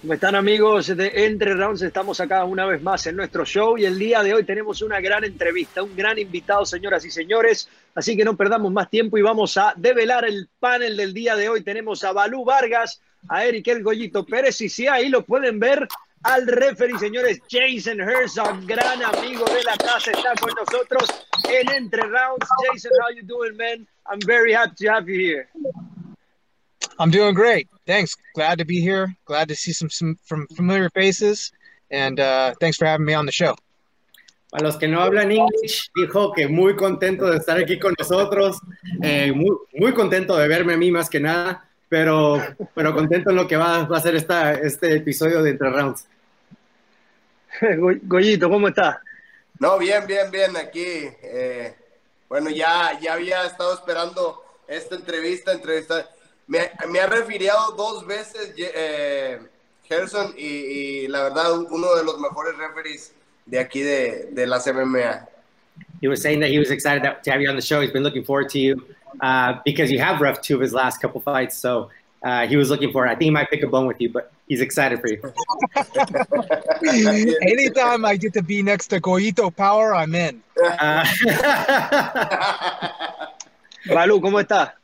[0.00, 1.82] ¿Cómo están amigos de Entre Rounds?
[1.82, 4.98] Estamos acá una vez más en nuestro show y el día de hoy tenemos una
[4.98, 7.68] gran entrevista, un gran invitado, señoras y señores.
[7.94, 11.50] Así que no perdamos más tiempo y vamos a develar el panel del día de
[11.50, 11.62] hoy.
[11.62, 15.86] Tenemos a Balú Vargas, a Eric El Goyito Pérez y si ahí lo pueden ver,
[16.22, 21.10] al referee, señores, Jason Herzog, gran amigo de la casa, está con nosotros
[21.46, 22.48] en Entre Rounds.
[22.72, 23.86] Jason, how you doing, man?
[24.10, 25.48] I'm very happy to have you here.
[27.00, 27.66] I'm doing great.
[27.86, 28.14] Thanks.
[28.34, 29.16] Glad to be here.
[29.24, 31.50] Glad to see some, some from familiar faces.
[31.90, 33.56] And uh, thanks for having me on the show.
[34.52, 38.60] Para los que no hablan English, dijo que muy contento de estar aquí con nosotros,
[39.00, 42.36] eh, muy, muy contento de verme a mí más que nada, pero,
[42.74, 46.04] pero contento en lo que va, va a ser esta, este episodio de Entre Rounds.
[48.02, 48.96] Goyito, ¿cómo estás?
[49.60, 51.08] No, bien, bien, bien, aquí.
[51.22, 51.74] Eh,
[52.28, 56.10] bueno, ya, ya había estado esperando esta entrevista, entrevista
[56.50, 59.38] me, me ha referido dos veces eh,
[59.88, 63.14] Gerson y, y, la verdad uno de los mejores referees
[63.46, 65.28] de aquí de, de las MMA.
[66.00, 67.80] He was saying that he was excited to have you on the show.
[67.80, 68.82] He's been looking forward to you
[69.20, 71.56] uh, because you have ref two of his last couple fights.
[71.56, 71.90] So
[72.22, 73.06] uh, he was looking for.
[73.06, 75.20] I think he might pick a bone with you, but he's excited for you.
[77.42, 80.42] Anytime I get to be next to Goito Power, I'm in.
[80.62, 81.06] Uh,
[83.86, 84.76] Balú, ¿cómo está?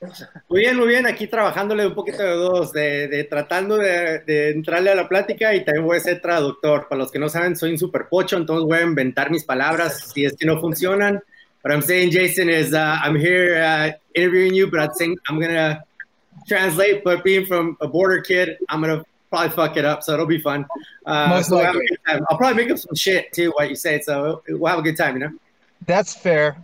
[0.48, 1.06] Muy bien, muy bien.
[1.06, 5.55] Aquí trabajándole un poquito de dos, de, de tratando de, de, entrarle a la plática
[5.55, 6.89] y también voy a ser traductor.
[6.89, 10.12] Para los que no saben, soy un super pocho, entonces voy a inventar mis palabras
[10.14, 11.22] si es que no funcionan.
[11.62, 15.41] What I'm saying, Jason, is uh, I'm here uh, interviewing you, but I'm saying I'm
[15.41, 15.83] gonna
[16.47, 17.02] translate.
[17.02, 20.39] But being from a border kid, I'm gonna probably fuck it up, so it'll be
[20.39, 20.64] fun.
[21.05, 21.89] Uh, Most so likely.
[22.06, 24.00] I'll probably make up some shit too, what you say.
[24.00, 25.33] So we'll have a good time, you know.
[25.84, 26.56] That's fair.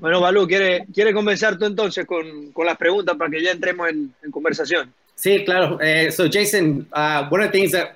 [0.00, 3.88] Bueno, Balú, ¿quiere, quiere comenzar tú entonces con, con las preguntas para que ya entremos
[3.88, 4.92] en, en conversación?
[5.14, 5.76] Sí, claro.
[5.76, 7.94] Uh, so, Jason, uh, one of the things that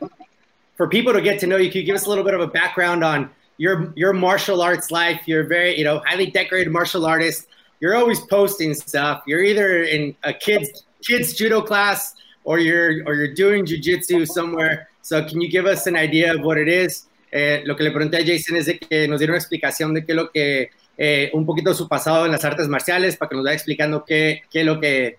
[0.77, 2.41] for people to get to know you, could you give us a little bit of
[2.41, 5.21] a background on your your martial arts life?
[5.27, 7.47] You're very, you know, highly decorated martial artist.
[7.81, 9.23] You're always posting stuff.
[9.27, 12.15] You're either in a kids kids judo class
[12.45, 14.89] or you're or you're doing jujitsu somewhere.
[15.03, 17.07] So, can you give us an idea of what it is?
[17.33, 20.05] Eh, lo que le pregunté a Jason es de que nos diera una explicación de
[20.05, 20.71] qué es lo que
[21.03, 24.05] eh, un poquito de su pasado en las artes marciales para que nos vaya explicando
[24.05, 25.17] qué, qué lo que,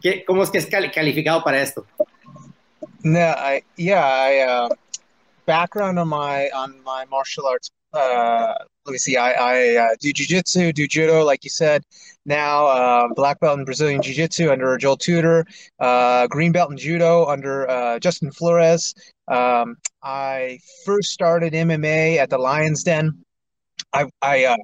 [0.00, 1.84] qué, cómo es que es calificado para esto.
[3.02, 4.68] No, I, yeah, I, uh,
[5.44, 7.68] background on my on my martial arts.
[7.92, 8.54] Uh,
[8.86, 9.16] let me see.
[9.16, 11.82] I, I uh, do jujitsu, do judo, like you said.
[12.24, 15.44] Now, uh, black belt in Brazilian jiu-jitsu under Joel Tudor,
[15.80, 18.94] uh, green belt in judo under uh, Justin Flores.
[19.28, 23.24] Um, I first started MMA at the Lions Den.
[23.92, 24.56] I, I uh,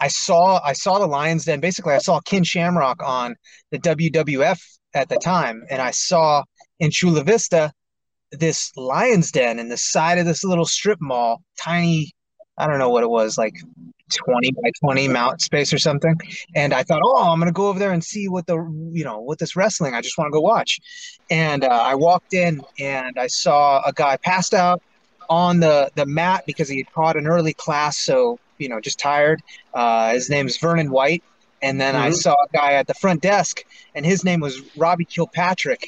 [0.00, 1.60] I saw I saw the Lions Den.
[1.60, 3.36] Basically, I saw Ken Shamrock on
[3.70, 4.60] the WWF
[4.94, 6.44] at the time, and I saw
[6.80, 7.72] in Chula Vista
[8.32, 12.12] this Lions Den in the side of this little strip mall, tiny.
[12.56, 13.54] I don't know what it was, like
[14.26, 16.16] 20 by 20 mount space or something.
[16.54, 18.56] And I thought, oh, I'm gonna go over there and see what the
[18.92, 19.94] you know what this wrestling.
[19.94, 20.78] I just want to go watch.
[21.30, 24.82] And uh, I walked in and I saw a guy passed out
[25.28, 28.98] on the the mat because he had caught an early class, so you know just
[28.98, 29.40] tired.
[29.74, 31.24] Uh, his name is Vernon White,
[31.62, 32.14] and then I Mhm.
[32.14, 33.58] saw a guy at the front desk,
[33.94, 35.80] and his name was Robbie Kilpatrick,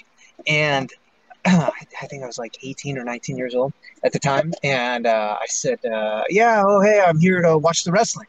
[0.46, 0.90] and
[1.46, 1.72] I
[2.10, 3.72] think I was like 18 or 19 years old
[4.04, 7.84] at the time, and uh, I said, uh, "Yeah, oh hey, I'm here to watch
[7.84, 8.26] the wrestling."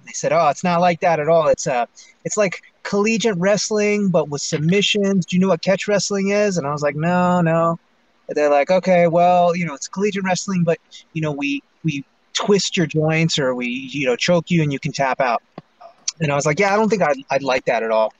[0.00, 1.48] And they said, "Oh, it's not like that at all.
[1.48, 1.86] It's uh,
[2.24, 5.26] it's like collegiate wrestling, but with submissions.
[5.26, 7.76] Do you know what catch wrestling is?" And I was like, "No, no."
[8.28, 10.78] And they're like, "Okay, well, you know, it's collegiate wrestling, but
[11.12, 12.04] you know, we we
[12.36, 15.42] twist your joints or we you know choke you and you can tap out."
[16.20, 18.12] And I was like, "Yeah, I don't think I'd, I'd like that at all."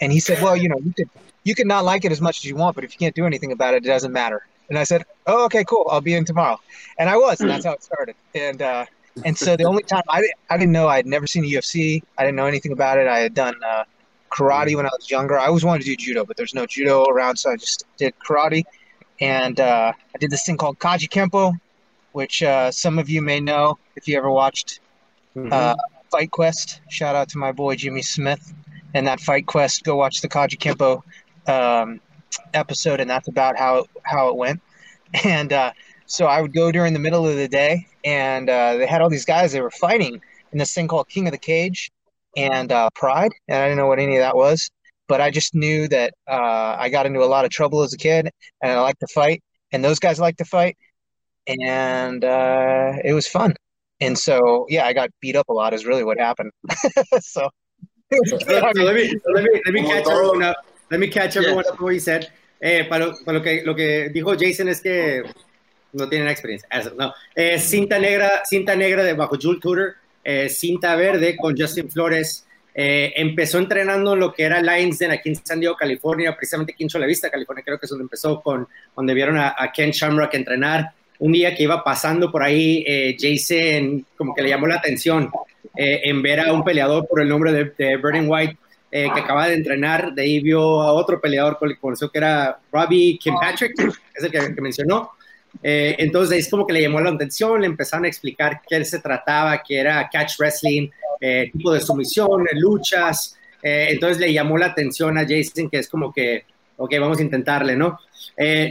[0.00, 1.10] And he said, "Well, you know, you could
[1.44, 3.26] you could not like it as much as you want, but if you can't do
[3.26, 5.86] anything about it, it doesn't matter." And I said, "Oh, okay, cool.
[5.90, 6.58] I'll be in tomorrow."
[6.98, 8.16] And I was, and that's how it started.
[8.34, 8.86] And uh,
[9.24, 12.02] and so the only time I I didn't know I'd never seen UFC.
[12.18, 13.06] I didn't know anything about it.
[13.06, 13.84] I had done uh,
[14.30, 15.38] karate when I was younger.
[15.38, 18.14] I always wanted to do judo, but there's no judo around, so I just did
[18.18, 18.64] karate.
[19.20, 21.52] And uh, I did this thing called Kaji Kempo,
[22.14, 24.78] which uh, some of you may know if you ever watched
[25.50, 25.74] uh,
[26.12, 26.80] Fight Quest.
[26.88, 28.54] Shout out to my boy Jimmy Smith
[28.94, 29.82] and that Fight Quest.
[29.82, 31.02] Go watch the Kaji Kempo
[31.52, 32.00] um,
[32.54, 34.60] episode, and that's about how how it went.
[35.24, 35.72] And uh,
[36.06, 39.08] so I would go during the middle of the day, and uh, they had all
[39.08, 39.52] these guys.
[39.52, 40.20] They were fighting
[40.52, 41.92] in this thing called King of the Cage
[42.36, 44.70] and uh, Pride, and I didn't know what any of that was.
[45.06, 47.96] But I just knew that uh, I got into a lot of trouble as a
[47.96, 48.30] kid,
[48.60, 50.76] and I like to fight, and those guys like to fight,
[51.46, 53.54] and uh, it was fun.
[54.00, 55.72] And so, yeah, I got beat up a lot.
[55.74, 56.50] Is really what happened.
[57.20, 57.48] so,
[58.26, 60.56] So, so let me let me let me catch everyone up.
[60.90, 61.72] Let me catch everyone Yes.
[61.72, 61.80] up.
[61.80, 62.28] What you said.
[62.60, 65.22] Eh, para, lo, para lo, que, lo que dijo Jason es que
[65.92, 66.68] no tienen experiencia.
[66.96, 67.12] no.
[67.34, 72.46] Eh, cinta negra, cinta negra de bajo Jules Tudor, eh, cinta verde con Justin Flores.
[72.74, 76.72] Eh, empezó entrenando en lo que era Lions Den aquí en San Diego, California, precisamente
[76.72, 78.66] aquí en Chula Vista, California, creo que es donde empezó, con,
[78.96, 80.92] donde vieron a, Ken Shamrock entrenar.
[81.18, 82.84] Un día que iba pasando por ahí,
[83.18, 85.30] Jason como que le llamó la atención
[85.76, 88.58] en ver a un peleador por el nombre de, de White
[88.96, 92.60] eh, que acaba de entrenar, de ahí vio a otro peleador que conoció que era
[92.70, 93.72] Robbie Patrick,
[94.14, 95.10] es el que, mencionó.
[95.64, 99.00] Eh, entonces es como que le llamó la atención, le empezaron a explicar qué se
[99.00, 100.90] trataba, que era catch wrestling,
[101.20, 103.36] eh, tipo de sumisión, luchas.
[103.60, 106.44] entonces le llamó la atención a Jason, que es como que,
[106.76, 107.98] ok, vamos a intentarle, ¿no?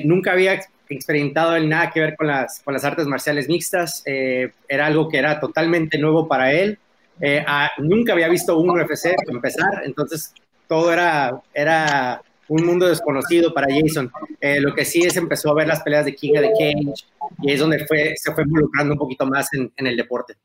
[0.05, 4.85] nunca había experimentado él nada que ver con las, con las artes marciales mixtas, era
[4.85, 6.77] algo que era totalmente nuevo para él.
[7.21, 7.45] Eh,
[7.77, 10.33] nunca había visto un UFC empezar, entonces
[10.67, 14.11] todo era, era un mundo desconocido para Jason.
[14.41, 17.05] Eh, lo que sí es empezó a ver las peleas de King of the Cage
[17.41, 20.35] y es donde fue, se fue involucrando un poquito más en, en el deporte.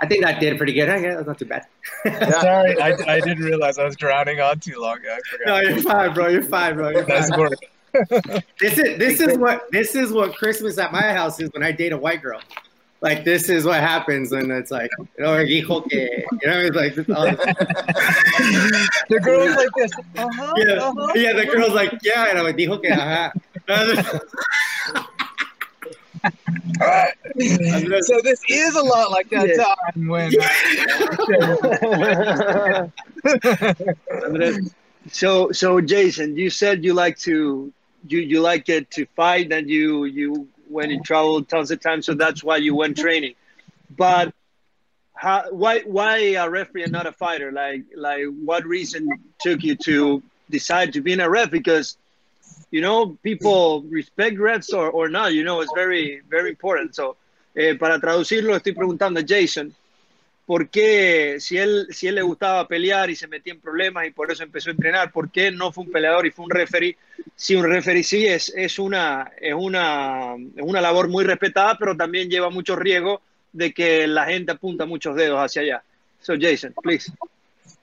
[0.00, 0.88] I think that did pretty good.
[0.88, 1.66] Yeah, that's not too bad.
[2.40, 4.98] Sorry, I, I didn't realize I was drowning on too long.
[5.46, 6.28] No, you're fine, bro.
[6.28, 6.90] You're fine, bro.
[6.90, 7.20] You're fine.
[7.20, 7.52] Nice work.
[8.60, 11.72] This is this is what this is what Christmas at my house is when I
[11.72, 12.40] date a white girl
[13.00, 16.76] like this is what happens and it's like you know hijo que you know it's
[16.76, 17.14] like this, the
[19.22, 21.12] girl's like this uh-huh, yeah uh-huh.
[21.14, 23.32] yeah the girl's like yeah and I'm like dijo que ajá
[28.02, 29.64] so this is a lot like that yeah.
[29.64, 30.32] time when
[35.10, 37.72] so so Jason you said you like to
[38.06, 42.06] you you like it to fight and you you when you traveled tons of times,
[42.06, 43.34] so that's why you went training.
[43.96, 44.34] But
[45.14, 47.52] how, why why a referee and not a fighter?
[47.52, 49.08] Like like what reason
[49.40, 51.50] took you to decide to be in a ref?
[51.50, 51.96] Because
[52.70, 55.32] you know people respect refs or, or not.
[55.32, 56.94] You know it's very very important.
[56.94, 57.16] So
[57.56, 59.74] eh, para traducirlo estoy preguntando Jason
[60.46, 64.12] por qué, si él, si él le gustaba pelear y se metía en problemas y
[64.12, 66.96] por eso empezó a entrenar, por qué no fue un peleador y fue un referee.
[67.34, 71.96] Si un referee sí es, es, una, es, una, es una labor muy respetada, pero
[71.96, 73.20] también lleva mucho riesgo
[73.52, 75.82] de que la gente apunta muchos dedos hacia allá.
[76.20, 77.10] So, Jason, please.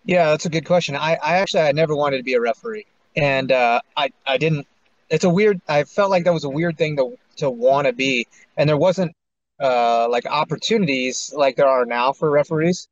[0.05, 0.95] Yeah, that's a good question.
[0.95, 4.67] I, I actually I never wanted to be a referee, and uh, I I didn't.
[5.09, 5.61] It's a weird.
[5.67, 8.27] I felt like that was a weird thing to to want to be,
[8.57, 9.15] and there wasn't
[9.63, 12.89] uh, like opportunities like there are now for referees.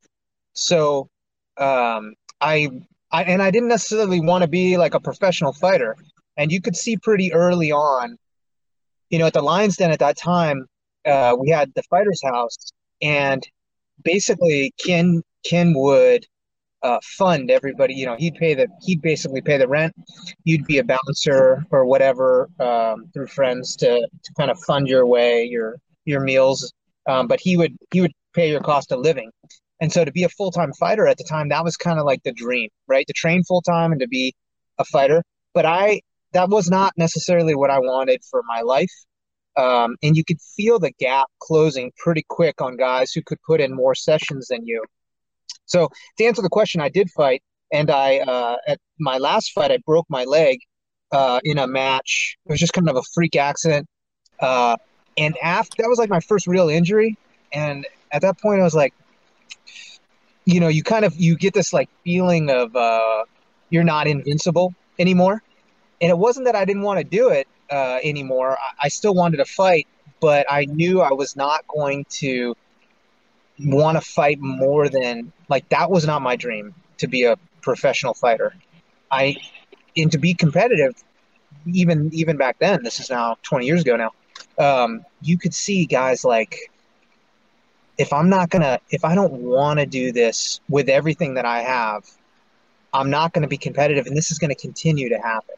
[0.53, 1.09] So
[1.57, 2.69] um, I,
[3.11, 5.97] I and I didn't necessarily want to be like a professional fighter.
[6.37, 8.17] And you could see pretty early on,
[9.09, 10.65] you know, at the Lions Den at that time,
[11.05, 12.71] uh, we had the Fighters House,
[13.01, 13.45] and
[14.03, 16.25] basically Ken Ken would
[16.83, 17.95] uh, fund everybody.
[17.95, 19.93] You know, he'd pay the he'd basically pay the rent.
[20.45, 25.05] You'd be a bouncer or whatever um, through friends to to kind of fund your
[25.05, 25.75] way, your
[26.05, 26.71] your meals,
[27.07, 29.29] um, but he would he would pay your cost of living.
[29.79, 32.05] And so to be a full time fighter at the time, that was kind of
[32.05, 33.05] like the dream, right?
[33.07, 34.33] To train full time and to be
[34.77, 35.23] a fighter.
[35.53, 36.01] But I
[36.33, 38.91] that was not necessarily what I wanted for my life.
[39.57, 43.59] Um, and you could feel the gap closing pretty quick on guys who could put
[43.59, 44.81] in more sessions than you.
[45.65, 49.71] So to answer the question, I did fight, and I uh, at my last fight
[49.71, 50.59] I broke my leg
[51.11, 52.37] uh, in a match.
[52.45, 53.87] It was just kind of a freak accident.
[54.39, 54.77] Uh,
[55.17, 57.17] and after that was like my first real injury,
[57.51, 58.93] and at that point I was like,
[60.45, 63.23] you know, you kind of you get this like feeling of uh,
[63.69, 65.41] you're not invincible anymore,
[66.01, 68.57] and it wasn't that I didn't want to do it uh, anymore.
[68.57, 69.87] I, I still wanted to fight,
[70.19, 72.55] but I knew I was not going to
[73.59, 78.13] want to fight more than like that was not my dream to be a professional
[78.13, 78.53] fighter.
[79.11, 79.37] I
[79.95, 80.95] and to be competitive
[81.65, 84.11] even even back then this is now 20 years ago now
[84.61, 86.71] um, you could see guys like
[87.97, 91.61] if I'm not gonna if I don't want to do this with everything that I
[91.61, 92.05] have,
[92.93, 95.55] I'm not going to be competitive, and this is going to continue to happen.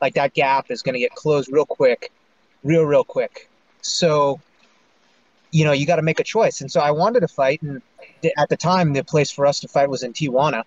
[0.00, 2.12] Like that gap is going to get closed real quick,
[2.64, 3.48] real real quick.
[3.82, 4.40] So,
[5.50, 6.60] you know, you got to make a choice.
[6.60, 7.82] And so I wanted to fight, and
[8.36, 10.64] at the time, the place for us to fight was in Tijuana,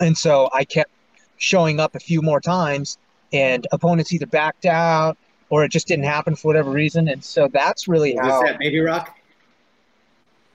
[0.00, 0.90] and so I kept
[1.38, 2.98] showing up a few more times,
[3.32, 5.16] and opponents either backed out
[5.50, 7.08] or it just didn't happen for whatever reason.
[7.08, 8.40] And so that's really was how.
[8.40, 9.16] Was that Baby Rock?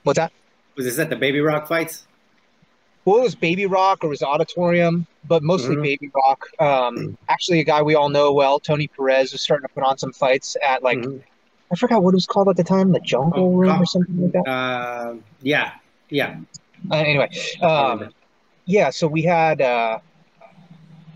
[0.04, 0.32] What's that?
[0.76, 2.06] Was this at the Baby Rock fights?
[3.04, 5.82] Well, it was Baby Rock or it was Auditorium, but mostly mm-hmm.
[5.82, 6.46] Baby Rock.
[6.58, 9.98] Um, actually, a guy we all know well, Tony Perez, was starting to put on
[9.98, 11.18] some fights at like mm-hmm.
[11.70, 14.20] I forgot what it was called at the time, the Jungle oh, Room or something
[14.20, 14.48] like that.
[14.48, 15.72] Uh, yeah,
[16.08, 16.38] yeah.
[16.90, 17.28] Uh, anyway,
[17.62, 18.10] um,
[18.64, 18.90] yeah.
[18.90, 19.98] So we had, uh,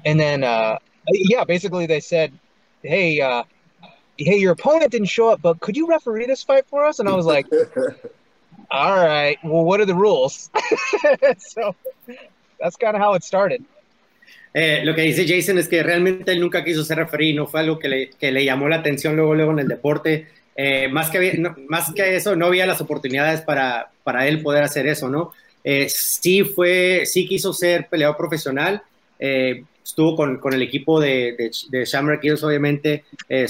[0.05, 2.33] and then uh, yeah, basically they said,
[2.83, 3.45] "Hey, uh,
[4.19, 7.09] hey, your opponent didn't show up, but could you referee this fight for us?" And
[7.09, 7.47] I was like,
[8.71, 10.51] "All right, well, what are the rules?"
[11.39, 11.75] so
[12.61, 13.65] that's kind of how it started.
[14.55, 17.61] Eh, lo que dice Jason es que realmente él nunca quiso ser referee, no fue
[17.61, 20.27] algo que le, que le llamó la atención luego, luego en el deporte.
[20.57, 24.65] Eh, más, que, no, más que eso, no había las oportunidades para, para él poder
[24.65, 25.33] hacer eso, ¿no?
[25.63, 28.83] Eh, sí fue, sí quiso ser peleador profesional,
[29.21, 33.47] eh, estuvo con, con, el equipo de, de, de Hills, obviamente, eh,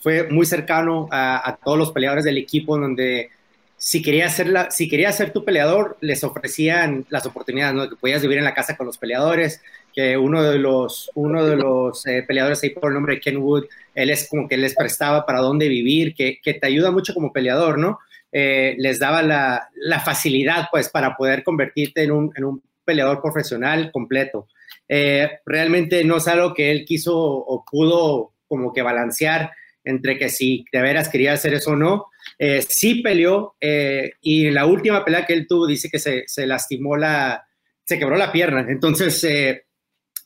[0.00, 3.30] fue muy cercano a, todos los peleadores del equipo, donde
[3.76, 7.90] si quería, ser la, si quería ser tu peleador, les ofrecían las oportunidades, ¿no?
[7.90, 9.60] que podías vivir en la casa con los peleadores,
[9.92, 13.36] que uno de los, uno de los eh, peleadores ahí por el nombre de Ken
[13.36, 13.64] Wood,
[13.94, 17.32] él es como que les prestaba para dónde vivir, que, que te ayuda mucho como
[17.32, 17.98] peleador, ¿no?
[18.32, 23.20] Eh, les daba la, la, facilidad, pues, para poder convertirte en un, en un peleador
[23.20, 24.48] profesional completo.
[24.88, 29.50] Eh, realmente no es algo que él quiso o pudo como que balancear
[29.84, 32.06] entre que si de veras quería hacer eso o no.
[32.38, 36.24] Eh, sí peleó eh, y en la última pelea que él tuvo dice que se,
[36.26, 37.46] se lastimó la,
[37.84, 38.66] se quebró la pierna.
[38.68, 39.66] Entonces eh,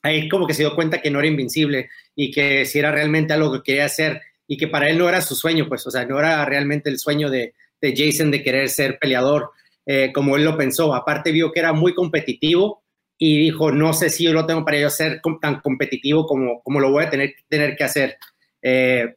[0.03, 3.33] ahí como que se dio cuenta que no era invencible y que si era realmente
[3.33, 6.07] algo que quería hacer y que para él no era su sueño, pues, o sea,
[6.07, 9.51] no era realmente el sueño de, Jason de querer ser peleador
[9.87, 10.95] eh, como él lo pensó.
[10.95, 12.83] Aparte vio que era muy competitivo
[13.19, 16.79] y dijo, no sé si yo lo tengo para yo ser tan competitivo como, como
[16.79, 18.17] lo voy a tener, tener que hacer.
[18.63, 19.17] Eh,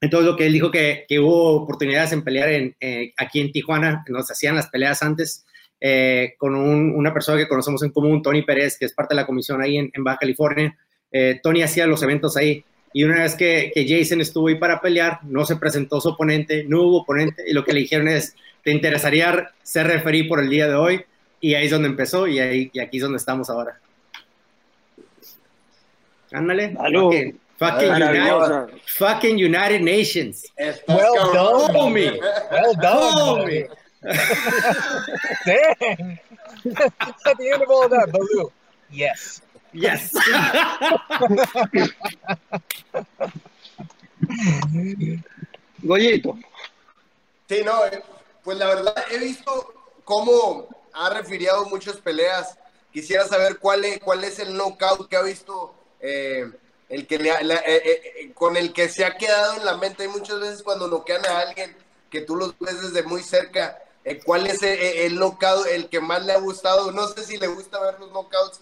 [0.00, 3.52] entonces lo que él dijo que, que hubo oportunidades en pelear en, eh, aquí en
[3.52, 5.44] Tijuana, nos hacían las peleas antes
[5.80, 9.20] eh, con un, una persona que conocemos en común, Tony Pérez, que es parte de
[9.20, 10.76] la comisión ahí en, en Baja California.
[11.12, 14.80] Eh, Tony hacía los eventos ahí y una vez que, que, Jason estuvo ahí para
[14.80, 18.34] pelear, no se presentó su oponente, no hubo oponente y lo que le dijeron es,
[18.62, 21.04] ¿te interesaría ser referí por el día de hoy?
[21.40, 23.78] Y ahí es donde empezó y, ahí, y aquí es donde estamos ahora.
[26.32, 26.76] Ándale.
[26.78, 27.34] Okay.
[27.58, 30.46] Fucking United, fucking United Nations.
[30.86, 32.20] Well done, homie.
[32.52, 33.68] Well done, homie.
[35.44, 36.20] Dang.
[37.26, 38.52] At the end of all that, Baloo.
[38.90, 39.42] Yes.
[39.72, 40.12] Yes.
[45.82, 46.38] Goyito.
[47.48, 47.80] Sí, no,
[48.44, 50.68] pues la verdad he visto cómo
[50.98, 52.58] ha refiriado muchas peleas.
[52.92, 56.50] Quisiera saber cuál es, cuál es el knockout que ha visto, eh,
[56.88, 60.02] el que le, la, eh, eh, con el que se ha quedado en la mente.
[60.02, 61.76] Hay muchas veces cuando noquean a alguien
[62.10, 66.00] que tú los ves desde muy cerca, eh, cuál es el, el, knockout, el que
[66.00, 66.90] más le ha gustado.
[66.90, 68.60] No sé si le gusta ver los knockouts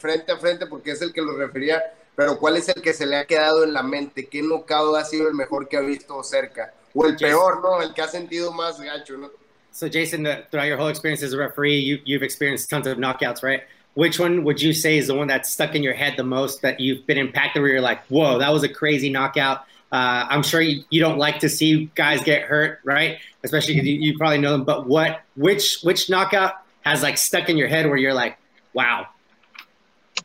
[0.00, 3.06] frente a frente porque es el que lo refería, pero cuál es el que se
[3.06, 6.20] le ha quedado en la mente, qué knockout ha sido el mejor que ha visto
[6.24, 7.80] cerca, o el peor, ¿no?
[7.80, 9.30] El que ha sentido más gacho, ¿no?
[9.78, 13.44] So, Jason, throughout your whole experience as a referee, you, you've experienced tons of knockouts,
[13.44, 13.62] right?
[13.94, 16.62] Which one would you say is the one that's stuck in your head the most
[16.62, 19.58] that you've been impacted where you're like, whoa, that was a crazy knockout?
[19.92, 23.18] Uh, I'm sure you, you, don't like to see guys get hurt, right?
[23.44, 24.64] Especially because you, you, probably know them.
[24.64, 28.36] But what, which, which knockout has like stuck in your head where you're like,
[28.72, 29.06] wow?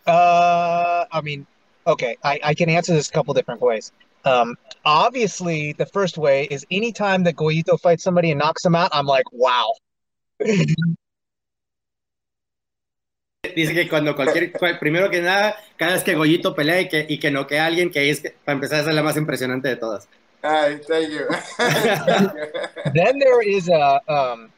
[0.08, 1.46] Uh, I mean,
[1.86, 3.92] okay, I, I can answer this a couple different ways.
[4.26, 8.90] Um, obviously, the first way is anytime that Goyito fights somebody and knocks them out,
[8.94, 9.74] I'm like, wow.
[13.44, 17.20] Dice que cuando cualquier, primero que nada, cada vez que Goyito pelea y que, y
[17.20, 19.76] que noquea a alguien, que es, que, para empezar, esa es la más impresionante de
[19.76, 20.08] todas.
[20.42, 21.28] Ay, thank you.
[22.94, 24.50] then there is a, um,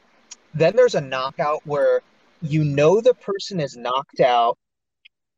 [0.54, 2.02] then there's a knockout where
[2.42, 4.58] you know the person is knocked out,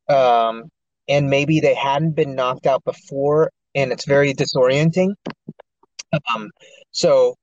[0.10, 0.70] um,
[1.08, 5.14] and maybe they hadn't been knocked out before, and it's very disorienting.
[6.34, 6.50] Um,
[6.92, 7.36] so,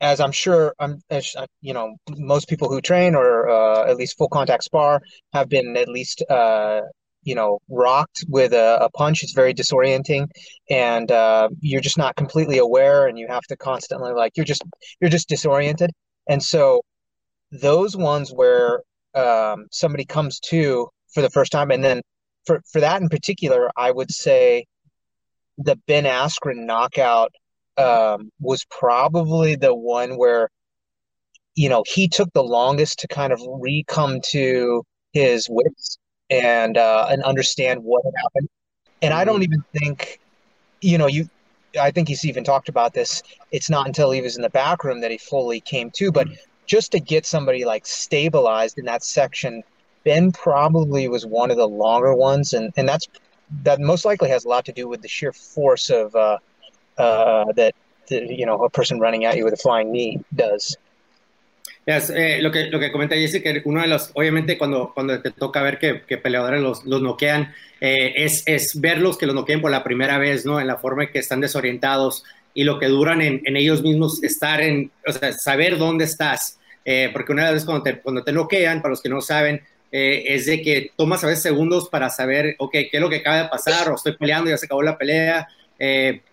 [0.00, 4.16] as I'm sure, I'm, as, you know, most people who train or uh, at least
[4.16, 5.00] full contact spar
[5.32, 6.80] have been at least, uh,
[7.22, 9.22] you know, rocked with a, a, punch.
[9.22, 10.26] It's very disorienting,
[10.70, 14.62] and uh, you're just not completely aware, and you have to constantly like you're just
[15.00, 15.90] you're just disoriented.
[16.28, 16.80] And so,
[17.52, 18.80] those ones where
[19.14, 22.00] um, somebody comes to for the first time, and then
[22.46, 24.64] for for that in particular, I would say
[25.58, 27.32] the Ben Askren knockout
[27.76, 30.48] um, was probably the one where
[31.54, 34.82] you know he took the longest to kind of re-come to
[35.12, 35.98] his wits
[36.30, 38.48] and uh, and understand what had happened.
[39.02, 40.18] And I don't even think,
[40.80, 41.28] you know, you.
[41.80, 43.22] I think he's even talked about this.
[43.50, 46.12] It's not until he was in the back room that he fully came to.
[46.12, 46.28] But
[46.66, 49.62] just to get somebody like stabilized in that section,
[50.04, 53.06] Ben probably was one of the longer ones, and and that's
[53.64, 56.38] that most likely has a lot to do with the sheer force of uh,
[56.98, 57.74] uh, that
[58.08, 60.76] you know a person running at you with a flying knee does.
[61.84, 65.32] Eh, lo, que, lo que comenta Jesse, que uno de los, obviamente cuando, cuando te
[65.32, 69.60] toca ver que, que peleadores los, los noquean, eh, es, es verlos que los noqueen
[69.60, 70.60] por la primera vez, ¿no?
[70.60, 72.22] En la forma en que están desorientados
[72.54, 76.58] y lo que duran en, en ellos mismos estar en, o sea, saber dónde estás.
[76.84, 80.46] Eh, porque una vez cuando te, cuando te noquean, para los que no saben, es
[80.46, 83.48] de que tomas a veces segundos para saber, ok, qué es lo que acaba de
[83.48, 85.46] pasar, o estoy peleando, ya se acabó la pelea,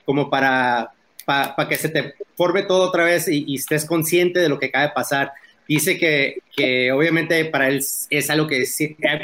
[0.06, 0.92] como para
[1.30, 4.88] para que se te forme todo otra vez y, estés consciente de lo que acaba
[4.88, 5.32] de pasar.
[5.68, 8.64] Dice que, que obviamente para él es algo que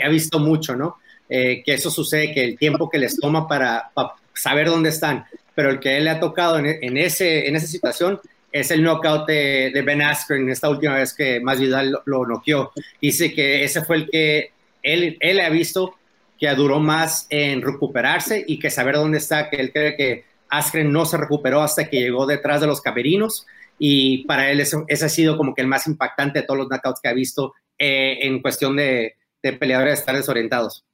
[0.04, 0.98] ha, visto mucho, ¿no?
[1.28, 3.90] Eh, que eso sucede, que el tiempo que les toma para,
[4.36, 5.26] saber dónde están,
[5.56, 8.20] pero el que él le ha tocado en, ese, en esa situación
[8.56, 12.72] es el knockout de, Ben Askren, esta última vez que Masvidal lo, lo noqueó.
[13.02, 15.96] Dice que ese fue el que él, él ha visto
[16.40, 20.90] que duró más en recuperarse y que saber dónde está, que él cree que Askren
[20.90, 23.46] no se recuperó hasta que llegó detrás de los camerinos
[23.78, 26.70] y para él eso, ese ha sido como que el más impactante de todos los
[26.70, 30.86] knockouts que ha visto eh, en cuestión de, de peleadores estar desorientados.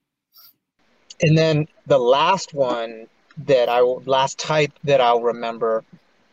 [1.22, 3.08] And then the last one
[3.46, 5.84] that I last type that I'll remember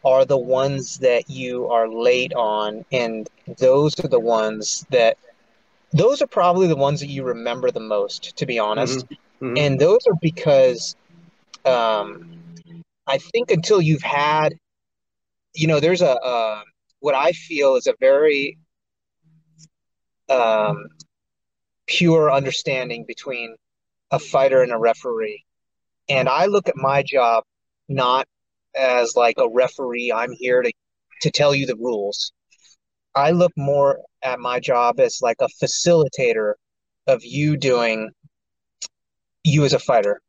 [0.04, 3.28] are the ones that you are late on and
[3.58, 5.16] those are the ones that
[5.92, 9.46] those are probably the ones that you remember the most to be honest mm-hmm.
[9.46, 9.56] Mm-hmm.
[9.56, 10.96] and those are because
[11.64, 12.38] um,
[13.08, 14.54] I think until you've had,
[15.54, 16.62] you know, there's a, uh,
[17.00, 18.58] what I feel is a very
[20.28, 20.88] um,
[21.86, 23.56] pure understanding between
[24.10, 25.44] a fighter and a referee.
[26.08, 27.44] And I look at my job
[27.88, 28.28] not
[28.76, 30.72] as like a referee, I'm here to,
[31.22, 32.32] to tell you the rules.
[33.14, 36.54] I look more at my job as like a facilitator
[37.06, 38.10] of you doing,
[39.42, 40.20] you as a fighter,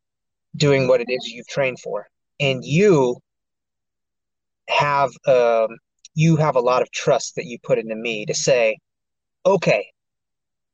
[0.56, 2.06] doing what it is you've trained for
[2.40, 3.18] and you
[4.68, 5.68] have um,
[6.14, 8.78] you have a lot of trust that you put into me to say,
[9.46, 9.86] okay,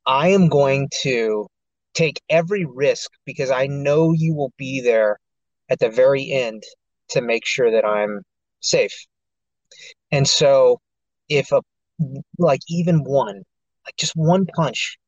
[0.07, 1.47] I am going to
[1.95, 5.19] take every risk because I know you will be there
[5.69, 6.63] at the very end
[7.11, 8.23] to make sure that I'm
[8.61, 9.07] safe.
[10.13, 10.81] And so
[11.29, 11.63] if a
[12.39, 13.43] like even one,
[13.85, 14.99] like just one punch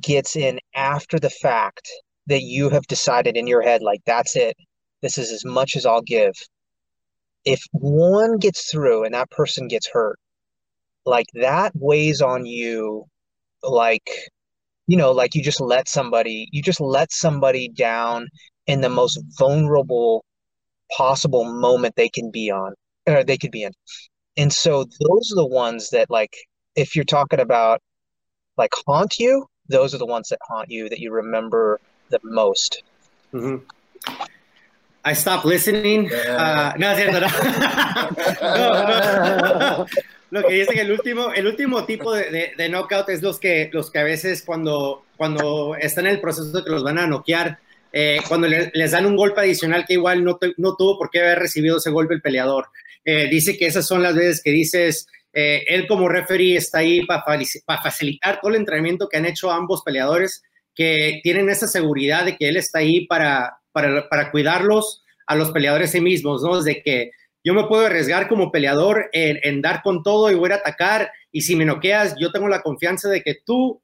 [0.00, 1.88] gets in after the fact
[2.26, 4.56] that you have decided in your head like that's it
[5.02, 6.32] this is as much as I'll give.
[7.44, 10.18] If one gets through and that person gets hurt,
[11.04, 13.04] like that weighs on you
[13.64, 14.08] like
[14.86, 18.28] you know like you just let somebody you just let somebody down
[18.66, 20.24] in the most vulnerable
[20.96, 22.74] possible moment they can be on
[23.06, 23.72] or they could be in
[24.36, 26.34] and so those are the ones that like
[26.76, 27.80] if you're talking about
[28.56, 32.82] like haunt you those are the ones that haunt you that you remember the most
[33.32, 33.56] mm-hmm.
[35.04, 36.12] I stopped listening.
[36.12, 37.18] Uh, no, es cierto,
[38.40, 39.86] no.
[40.30, 43.68] Lo que dice que el último, el último tipo de, de, knockout es los que,
[43.72, 47.06] los que a veces cuando, cuando están en el proceso de que los van a
[47.06, 47.58] noquear,
[47.92, 51.40] eh, cuando les dan un golpe adicional que igual no, no tuvo por qué haber
[51.40, 52.68] recibido ese golpe el peleador.
[53.04, 57.04] Eh, dice que esas son las veces que dices, eh, él como referee está ahí
[57.04, 57.22] para
[57.82, 60.42] facilitar todo el entrenamiento que han hecho ambos peleadores,
[60.74, 65.50] que tienen esa seguridad de que él está ahí para, para, para cuidarlos a los
[65.50, 66.62] peleadores sí mismos, ¿no?
[66.62, 67.10] De que
[67.44, 71.10] yo me puedo arriesgar como peleador en, en, dar con todo y voy a atacar
[71.30, 73.82] y si me noqueas, yo tengo la confianza de que tú,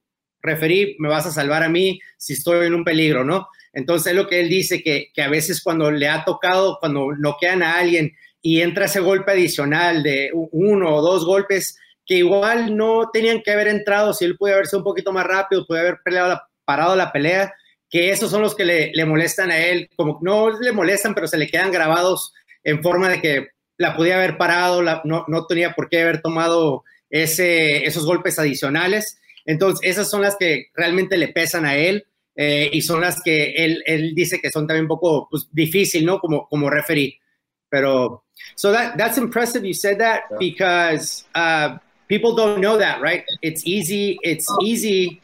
[0.50, 3.48] referí, me vas a salvar a mí si estoy en un peligro, ¿no?
[3.72, 7.12] Entonces, es lo que él dice, que, que a veces cuando le ha tocado, cuando
[7.16, 12.74] noquean a alguien y entra ese golpe adicional de uno o dos golpes que igual
[12.74, 15.98] no tenían que haber entrado, si él puede haberse un poquito más rápido, puede haber
[16.64, 17.52] parado la pelea,
[17.90, 21.36] que esos son los que le, molestan a él, como no le molestan, pero se
[21.36, 22.32] le quedan grabados
[22.64, 26.82] en forma de que la podía haber parado, no, no, tenía por qué haber tomado
[27.10, 29.17] ese, esos golpes adicionales.
[29.48, 32.04] Entonces, esas son las que realmente le pesan a él
[32.36, 36.04] eh, y son las que él, él, dice que son también un poco pues, difícil,
[36.04, 36.20] ¿no?
[36.20, 37.18] Como, como referee.
[37.70, 43.24] Pero, so that, that's impressive you said that because uh, people don't know that, right?
[43.40, 45.22] It's easy, it's easy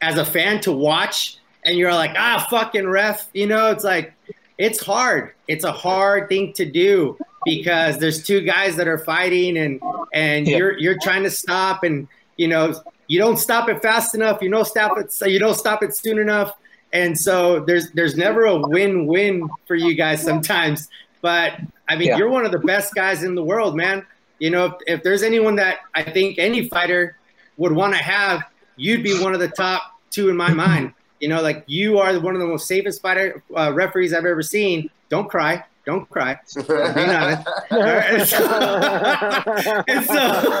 [0.00, 3.28] as a fan to watch and you're like, ah, fucking ref.
[3.34, 4.14] You know, it's like,
[4.56, 5.32] it's hard.
[5.48, 9.82] It's a hard thing to do because there's two guys that are fighting and
[10.14, 10.56] and yeah.
[10.56, 12.74] you're you're trying to stop and you know
[13.12, 14.40] you don't stop it fast enough.
[14.40, 15.14] You don't stop it.
[15.30, 16.56] You don't stop it soon enough.
[16.94, 20.88] And so there's there's never a win-win for you guys sometimes.
[21.20, 22.16] But I mean, yeah.
[22.16, 24.06] you're one of the best guys in the world, man.
[24.38, 27.18] You know, if, if there's anyone that I think any fighter
[27.58, 28.44] would want to have,
[28.76, 30.94] you'd be one of the top two in my mind.
[31.20, 34.42] You know, like you are one of the most safest fighter uh, referees I've ever
[34.42, 34.88] seen.
[35.10, 35.62] Don't cry.
[35.84, 36.38] Don't cry.
[36.54, 37.46] Being honest.
[37.70, 40.54] and, so, and, so,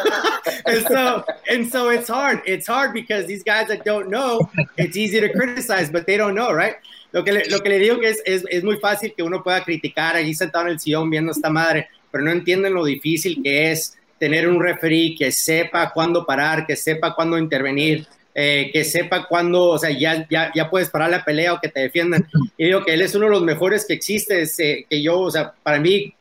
[0.66, 2.42] and so and so it's hard.
[2.46, 6.34] It's hard because these guys that don't know, it's easy to criticize, but they don't
[6.34, 6.76] know, right?
[7.12, 9.42] Lo que le, lo que le digo que es, es, es muy fácil que uno
[9.42, 13.42] pueda criticar allí sentado en el sillón viendo esta madre, pero no entienden lo difícil
[13.42, 18.84] que es tener un referee que sepa cuándo parar, que sepa cuándo intervenir, eh, que
[18.84, 22.26] sepa cuándo, o sea, ya, ya, ya puedes parar la pelea o que te defiendan.
[22.56, 25.30] Y digo que él es uno de los mejores que existe, eh, que yo, o
[25.30, 26.14] sea, para mí,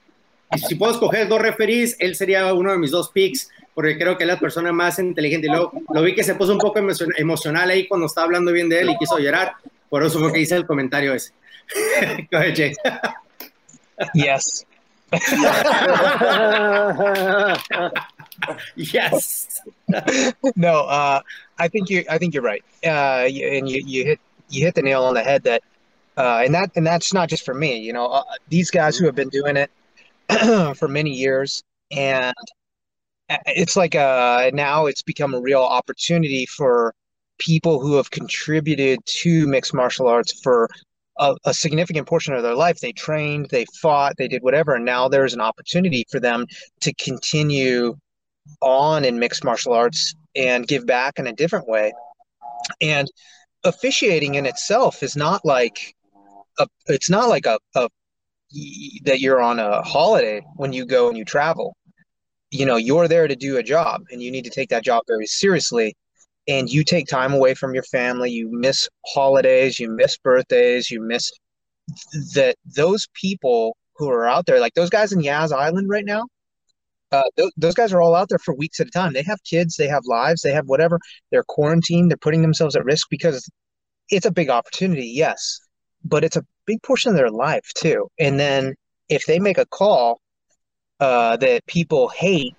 [0.67, 4.25] si puedo escoger dos referees, él sería uno de mis dos picks, porque creo que
[4.25, 5.47] es la persona más inteligente.
[5.47, 6.79] Y luego lo vi que se puso un poco
[7.17, 9.53] emocional ahí cuando estaba hablando bien de él y quiso llorar,
[9.89, 11.31] por eso fue que hice el comentario ese.
[12.31, 12.73] Go ahead, Jay.
[14.13, 14.65] Yes.
[18.75, 19.61] yes.
[20.55, 21.21] no, uh,
[21.57, 22.03] I think you.
[22.09, 22.63] I think you're right.
[22.83, 25.43] Uh, and you, you hit you hit the nail on the head.
[25.43, 25.63] That
[26.17, 27.77] uh, and that and that's not just for me.
[27.77, 29.71] You know, uh, these guys who have been doing it
[30.77, 32.35] for many years, and
[33.45, 36.93] it's like uh now it's become a real opportunity for
[37.37, 40.69] people who have contributed to mixed martial arts for
[41.17, 42.79] a, a, significant portion of their life.
[42.79, 46.45] They trained, they fought, they did whatever, and now there's an opportunity for them
[46.81, 47.97] to continue
[48.61, 51.93] on in mixed martial arts and give back in a different way.
[52.81, 53.07] And
[53.63, 55.95] officiating in itself is not like
[56.59, 57.89] a, it's not like a, a
[59.03, 61.75] that you're on a holiday when you go and you travel.
[62.49, 65.03] You know, you're there to do a job and you need to take that job
[65.07, 65.95] very seriously.
[66.47, 70.99] And you take time away from your family, you miss holidays, you miss birthdays, you
[70.99, 71.31] miss
[72.33, 76.25] that those people who are out there, like those guys in Yaz Island right now,
[77.11, 79.13] uh, th- those guys are all out there for weeks at a time.
[79.13, 80.99] They have kids, they have lives, they have whatever.
[81.31, 83.49] They're quarantined, they're putting themselves at risk because
[84.09, 85.59] it's a big opportunity, yes,
[86.03, 88.07] but it's a big portion of their life too.
[88.19, 88.75] And then
[89.09, 90.21] if they make a call
[90.99, 92.55] uh, that people hate,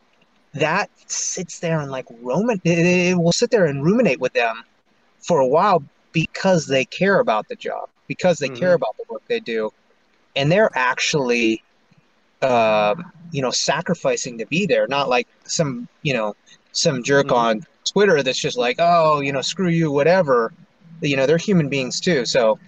[0.54, 2.60] that sits there and like ruminate.
[2.64, 4.62] It will sit there and ruminate with them
[5.18, 8.56] for a while because they care about the job, because they mm-hmm.
[8.56, 9.70] care about the work they do,
[10.36, 11.62] and they're actually
[12.42, 16.36] um, you know, sacrificing to be there, not like some, you know,
[16.72, 17.36] some jerk mm-hmm.
[17.36, 20.52] on Twitter that's just like, oh, you know, screw you, whatever.
[21.00, 22.24] You know, they're human beings too.
[22.24, 22.58] So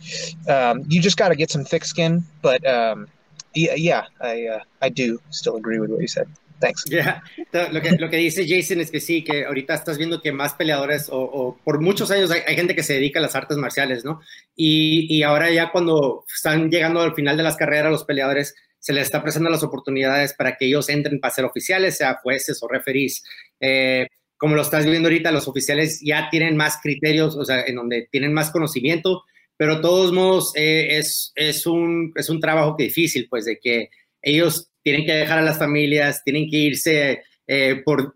[0.49, 2.25] um, you just got to get some thick skin.
[2.43, 3.09] But um,
[3.55, 6.29] yeah, yeah, I uh, I do still agree with what you said.
[6.61, 6.85] Thanks.
[6.91, 7.21] Yeah.
[7.53, 10.55] Lo, que, lo que dice Jason es que sí, que ahorita estás viendo que más
[10.55, 13.57] peleadores, o, o por muchos años hay, hay, gente que se dedica a las artes
[13.57, 14.21] marciales, ¿no?
[14.57, 18.93] Y, y ahora ya cuando están llegando al final de las carreras, los peleadores se
[18.93, 22.69] les está presentando las oportunidades para que ellos entren para ser oficiales, sea jueces o
[22.69, 23.25] referís.
[23.59, 27.77] Eh, como lo estás viendo ahorita, los oficiales ya tienen más criterios, o sea, en
[27.77, 29.23] donde tienen más conocimiento,
[29.57, 33.59] pero de todos modos eh, es, es, un, es un trabajo que difícil, pues de
[33.59, 33.89] que
[34.21, 38.13] ellos tienen que dejar a las familias, tienen que irse eh, por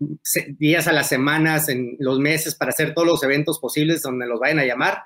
[0.59, 4.39] días a las semanas, en los meses, para hacer todos los eventos posibles donde los
[4.39, 4.99] vayan a llamar.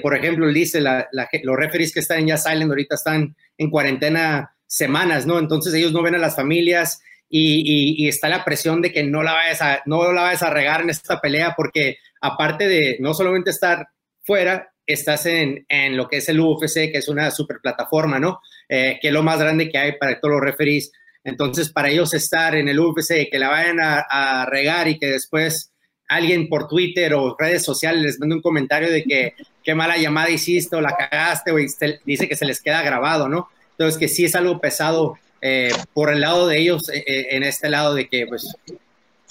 [0.00, 1.08] por ejemplo, dice, la,
[1.42, 5.38] los referees que están en Ya Silent ahorita están en cuarentena semanas, ¿no?
[5.38, 9.32] Entonces ellos no ven a las familias y, está la presión de que no la,
[9.32, 13.50] vayas a, no la vayas a regar en esta pelea porque aparte de no solamente
[13.50, 13.88] estar
[14.22, 15.64] fuera, estás en,
[15.96, 18.40] lo que es el UFC, que es una super plataforma, ¿no?
[18.68, 20.92] Eh, que es lo más grande que hay para todos los referees.
[21.22, 25.72] Entonces, para ellos estar en el UFC, que la vayan a, regar y que después
[26.08, 30.28] alguien por Twitter o redes sociales les mande un comentario de que qué mala llamada
[30.28, 33.48] hiciste o la cagaste o dice que se les queda grabado, ¿no?
[33.76, 37.42] Entonces, que sí es algo pesado eh, por el lado de ellos, eh, eh, en
[37.42, 38.56] este lado de que pues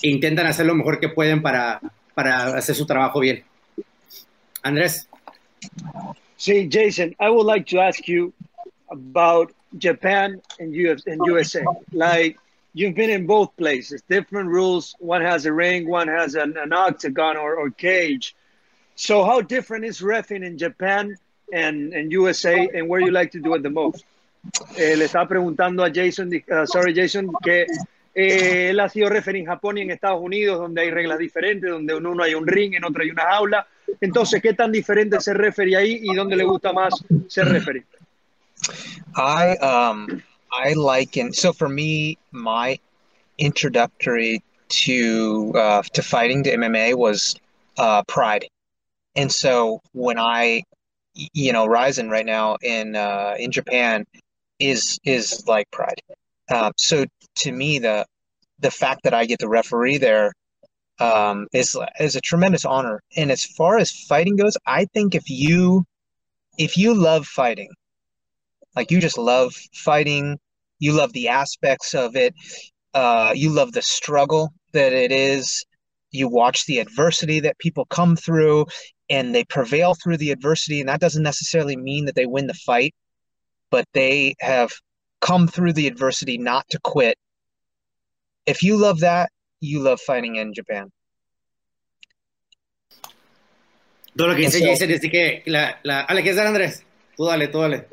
[0.01, 1.81] intentan hacer lo mejor que pueden para,
[2.13, 3.43] para hacer su trabajo bien.
[4.61, 5.07] Andrés.
[6.37, 8.33] Sí, Jason, I would like to ask you
[8.91, 11.63] about Japan and, US, and USA.
[11.93, 12.37] Like,
[12.73, 14.95] you've been in both places, different rules.
[14.99, 18.35] One has a ring, one has an, octagon or, or cage.
[18.95, 21.17] So, how different is refing in Japan
[21.51, 24.03] and, and USA, and where you like to do it the most?
[24.75, 27.65] Eh, le estaba preguntando a Jason, uh, sorry Jason, que
[28.13, 31.69] eh, él ha sido referee en Japón y en Estados Unidos, donde hay reglas diferentes,
[31.69, 33.67] donde en uno hay un ring, en otro hay una jaula.
[34.01, 36.93] Entonces, ¿qué tan diferente es ser referee ahí y dónde le gusta más
[37.27, 37.83] ser referee?
[39.15, 42.79] I um I like and so for me my
[43.37, 47.35] introductory to uh, to fighting to MMA was
[47.77, 48.47] uh, Pride,
[49.15, 50.63] and so when I
[51.33, 54.05] you know Ryzen right now in uh, in Japan
[54.71, 56.01] is is like pride.
[56.49, 57.05] Uh, so
[57.43, 58.05] to me, the
[58.59, 60.33] the fact that I get to referee there
[60.99, 63.01] um, is is a tremendous honor.
[63.17, 65.83] And as far as fighting goes, I think if you
[66.57, 67.71] if you love fighting,
[68.75, 70.37] like you just love fighting,
[70.79, 72.33] You love the aspects of it.
[72.93, 75.65] Uh, you love the struggle that it is.
[76.11, 78.65] You watch the adversity that people come through
[79.09, 80.79] and they prevail through the adversity.
[80.81, 82.93] And that doesn't necessarily mean that they win the fight,
[83.73, 84.71] but they have
[85.19, 87.17] come through the adversity not to quit.
[88.45, 89.31] If you love that,
[89.61, 90.91] you love fighting in Japan.
[94.15, 96.83] Todo lo que dice Jason es que la, la, a la que es Andrés.
[97.17, 97.87] Tú dale, tú dale.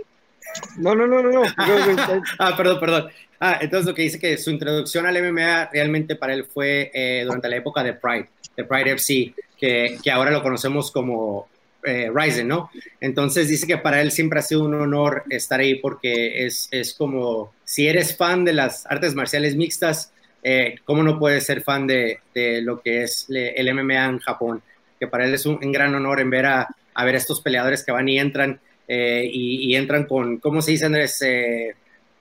[0.76, 1.42] No, no, no, no, no.
[2.38, 3.10] ah, perdón, perdón.
[3.40, 7.22] Ah, entonces lo que dice que su introducción al MMA realmente para él fue eh,
[7.24, 11.48] durante la época de Pride, de Pride FC, que, que ahora lo conocemos como
[11.84, 12.70] eh, Ryzen, ¿no?
[13.00, 16.94] Entonces dice que para él siempre ha sido un honor estar ahí porque es, es
[16.94, 20.12] como, si eres fan de las artes marciales mixtas,
[20.42, 24.62] eh, ¿cómo no puedes ser fan de, de lo que es el MMA en Japón?
[24.98, 27.84] Que para él es un, un gran honor en ver a, a, ver estos peleadores
[27.84, 31.22] que van y entran eh, y, y, entran con, ¿cómo se dice Andrés?
[31.22, 31.74] Eh,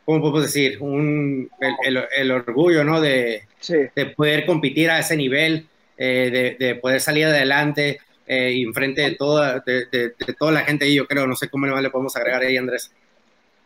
[0.05, 0.77] ¿Cómo podemos decir?
[0.81, 3.01] Un, el, el, el orgullo, ¿no?
[3.01, 3.75] De, sí.
[3.95, 5.67] de, poder competir a ese nivel,
[5.97, 10.87] de, de, poder salir adelante eh, enfrente de toda, de, de, toda la gente.
[10.87, 12.91] Y yo creo, no sé cómo le podemos agregar ahí, Andrés.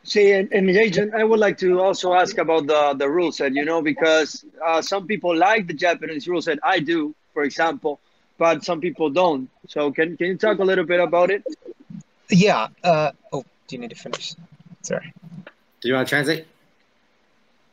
[0.05, 3.53] See, and, and Agent, I would like to also ask about the, the rule set,
[3.53, 6.59] you know, because uh, some people like the Japanese rule set.
[6.63, 7.99] I do, for example,
[8.37, 9.49] but some people don't.
[9.67, 11.43] So can, can you talk a little bit about it?
[12.29, 12.67] Yeah.
[12.83, 14.35] Uh, oh, do you need to finish?
[14.81, 15.13] Sorry.
[15.81, 16.47] Do you want to translate?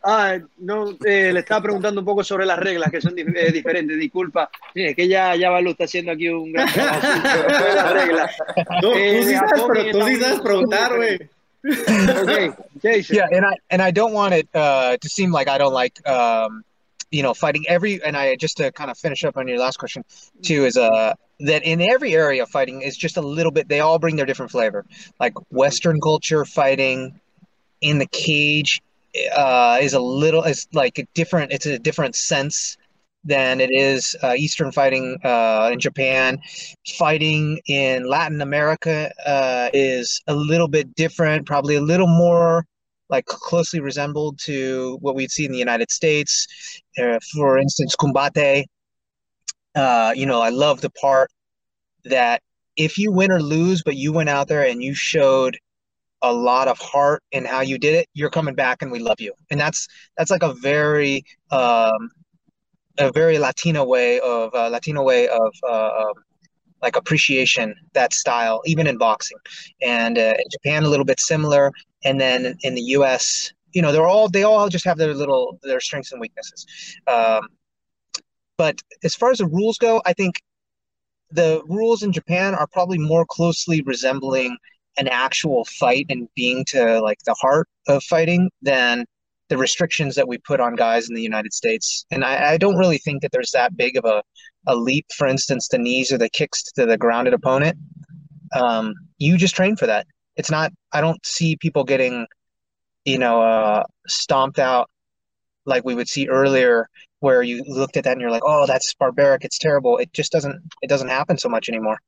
[0.03, 3.99] Ah, no, eh, le estaba preguntando un poco sobre las reglas que son eh, diferentes.
[3.99, 7.93] Disculpa, sí, es que ya, ya Balú está haciendo aquí un gran trabajo sobre las
[7.93, 8.37] reglas.
[8.83, 11.19] No, eh, tú sí sabes, pero tú sí sabes preguntar, güey.
[11.63, 12.51] okay,
[12.83, 13.17] Jason.
[13.17, 16.01] Yeah, and I and I don't want it uh, to seem like I don't like
[16.09, 16.65] um,
[17.11, 18.03] you know fighting every.
[18.03, 20.03] And I just to kind of finish up on your last question
[20.41, 23.69] too is uh that in every area fighting is just a little bit.
[23.69, 24.87] They all bring their different flavor.
[25.19, 27.21] Like Western culture fighting
[27.83, 28.81] in the cage
[29.37, 31.53] uh, is a little is like a different.
[31.53, 32.77] It's a different sense
[33.25, 36.39] than it is uh, Eastern fighting uh, in Japan.
[36.99, 42.65] Fighting in Latin America uh, is a little bit different, probably a little more
[43.11, 46.47] like closely resembled to what we'd see in the United States.
[46.99, 48.65] Uh, for instance, Kumbate.
[49.75, 51.31] Uh, you know, I love the part
[52.05, 52.43] that
[52.77, 55.59] if you win or lose, but you went out there and you showed
[56.23, 59.21] a lot of heart in how you did it, you're coming back and we love
[59.21, 59.33] you.
[59.51, 62.11] And that's that's like a very um,
[62.99, 66.15] a very Latino way of uh, Latino way of uh, um,
[66.83, 69.39] like appreciation that style, even in boxing.
[69.83, 71.73] And uh, in Japan, a little bit similar.
[72.05, 75.59] And then in the U.S., you know, they're all they all just have their little
[75.63, 76.67] their strengths and weaknesses.
[77.07, 77.49] Um,
[78.57, 80.43] but as far as the rules go, I think
[81.31, 84.57] the rules in Japan are probably more closely resembling
[85.01, 89.07] an actual fight and being to like the heart of fighting than
[89.49, 92.05] the restrictions that we put on guys in the United States.
[92.11, 94.23] And I, I, don't really think that there's that big of a,
[94.69, 97.79] a leap, for instance, the knees or the kicks to the grounded opponent.
[98.55, 100.07] Um, you just train for that.
[100.37, 102.27] It's not, I don't see people getting,
[103.07, 104.91] you know, uh, stomped out
[105.65, 106.89] like we would see earlier
[107.21, 109.45] where you looked at that and you're like, oh, that's barbaric.
[109.45, 109.97] It's terrible.
[109.97, 111.99] It just doesn't, it doesn't happen so much anymore.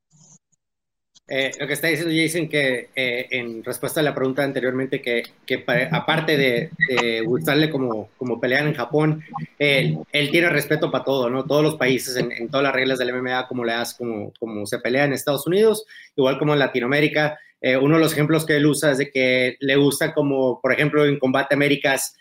[1.25, 5.23] Eh, lo que está diciendo Jason que eh, en respuesta a la pregunta anteriormente que,
[5.45, 9.23] que aparte de, gustarle como, como pelear en Japón,
[9.57, 11.45] él tiene respeto para todo, ¿no?
[11.45, 14.65] Todos los países, en, en, todas las reglas del MMA, como le das, como, como
[14.65, 17.39] se pelea en Estados Unidos, igual como en Latinoamérica.
[17.61, 20.73] Eh, uno de los ejemplos que él usa es de que le gusta como, por
[20.73, 22.17] ejemplo, en Combate Américas,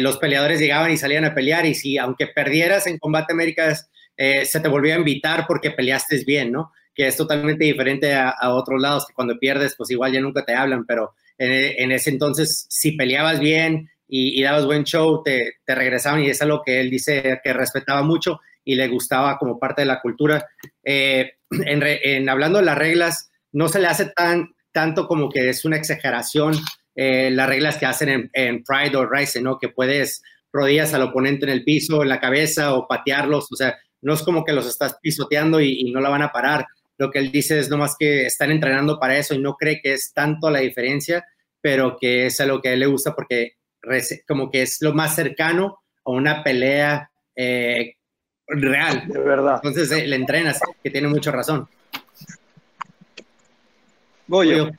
[0.00, 4.60] los peleadores llegaban y salían a pelear y si aunque perdieras en Combate Américas, se
[4.60, 6.72] te volvía a invitar porque peleaste bien, ¿no?
[6.96, 10.54] Que es totalmente diferente a, otros lados, que cuando pierdes, pues igual ya nunca te
[10.54, 15.74] hablan, pero en, ese entonces, si peleabas bien y, y dabas buen show, te, te,
[15.74, 19.82] regresaban y es algo que él dice que respetaba mucho y le gustaba como parte
[19.82, 20.46] de la cultura.
[20.82, 25.66] Eh, en, hablando de las reglas, no se le hace tan, tanto como que es
[25.66, 26.54] una exageración
[26.94, 29.58] eh, las reglas que hacen en, en Pride o Rise, ¿no?
[29.58, 33.76] Que puedes rodillas al oponente en el piso, en la cabeza o patearlos, o sea,
[34.00, 36.66] no es como que los estás pisoteando y no la van a parar
[36.98, 39.94] lo que él dice es nomás que están entrenando para eso y no cree que
[39.94, 41.26] es tanto la diferencia,
[41.60, 43.56] pero que es algo que a él le gusta porque
[44.26, 47.94] como que es lo más cercano a una pelea eh,
[48.46, 49.06] real.
[49.08, 49.60] De verdad.
[49.62, 51.68] Entonces eh, le entrenas, que tiene mucha razón.
[54.28, 54.70] Goyo.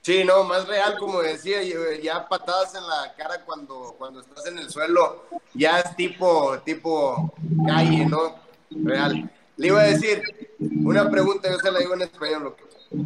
[0.00, 1.58] Sí, no, más real, como decía,
[2.02, 7.32] ya patadas en la cara cuando, cuando estás en el suelo, ya es tipo, tipo
[7.64, 8.34] calle, ¿no?
[8.70, 9.30] Real.
[9.56, 10.22] Le iba a decir
[10.58, 12.54] una pregunta, yo se la digo en español.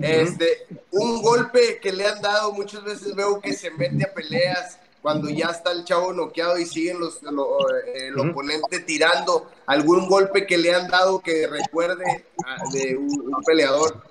[0.03, 4.79] Este, un golpe que le han dado, muchas veces veo que se mete a peleas
[5.01, 7.59] cuando ya está el chavo noqueado y siguen los, lo,
[7.95, 8.31] el uh -huh.
[8.31, 12.25] oponente tirando algún golpe que le han dado que recuerde
[12.73, 14.03] de un, un peleador.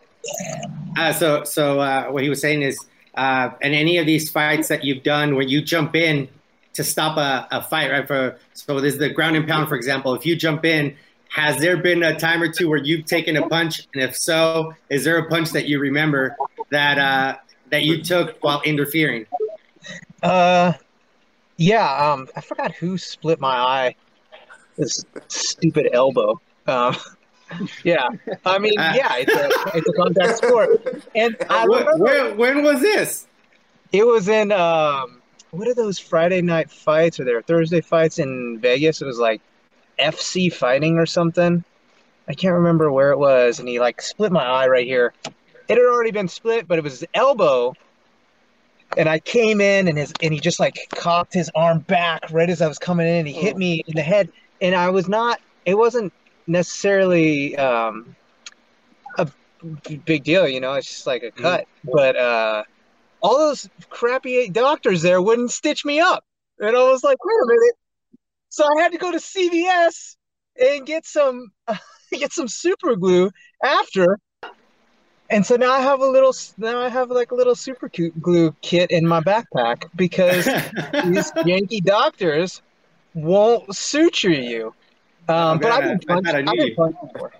[0.97, 2.77] Uh, so, so uh, what he was saying is,
[3.15, 6.29] uh, in any of these fights that you've done where you jump in
[6.73, 8.07] to stop a, a fight, right?
[8.07, 10.13] For so there's the ground and pound, for example.
[10.13, 10.95] If you jump in,
[11.35, 14.73] has there been a time or two where you've taken a punch, and if so,
[14.89, 16.33] is there a punch that you remember
[16.69, 17.35] that uh,
[17.71, 19.25] that you took while interfering?
[20.23, 20.71] Uh,
[21.57, 22.11] yeah.
[22.13, 23.95] Um, I forgot who split my eye.
[24.77, 26.39] This stupid elbow.
[26.67, 26.95] Um,
[27.83, 28.07] yeah,
[28.45, 32.33] I mean, Uh, yeah, it's a, it's a contact sport, and I Wh- remember where-
[32.35, 33.27] when was this?
[33.91, 35.21] it was in um,
[35.51, 39.01] what are those Friday night fights or their Thursday fights in Vegas?
[39.01, 39.41] It was like
[39.99, 41.63] FC fighting or something.
[42.27, 45.13] I can't remember where it was, and he like split my eye right here.
[45.67, 47.73] It had already been split, but it was his elbow,
[48.97, 52.49] and I came in and his and he just like cocked his arm back right
[52.49, 54.29] as I was coming in, and he hit me in the head,
[54.62, 55.39] and I was not.
[55.65, 56.13] It wasn't
[56.47, 58.15] necessarily um,
[59.17, 59.29] a
[60.05, 60.73] big deal, you know.
[60.73, 62.63] It's just like a cut, but uh,
[63.21, 66.23] all those crappy doctors there wouldn't stitch me up,
[66.60, 67.75] and I was like, wait a minute.
[68.55, 70.15] So I had to go to CVS
[70.57, 71.51] and get some
[72.13, 73.29] get some super glue
[73.61, 74.17] after.
[75.29, 77.89] And so now I have a little now I have like a little super
[78.21, 80.45] glue kit in my backpack because
[81.03, 82.61] these Yankee doctors
[83.13, 84.73] won't suture you.
[85.27, 86.75] Um, but I've been punched, thought I I've knew been you.
[86.77, 87.33] before.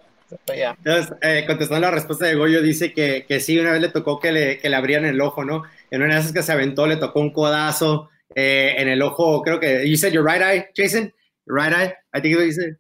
[0.46, 0.76] But yeah.
[0.84, 4.20] Entonces, eh, contestando la respuesta de Goyo, dice que, que sí, una vez le tocó
[4.20, 5.64] que le, que le abrieran el ojo, ¿no?
[5.92, 9.42] En una de esas que se aventó, le tocó un codazo eh, en el ojo,
[9.42, 11.12] creo que, you said your right eye, Jason?
[11.48, 12.78] Right eye, I think you said.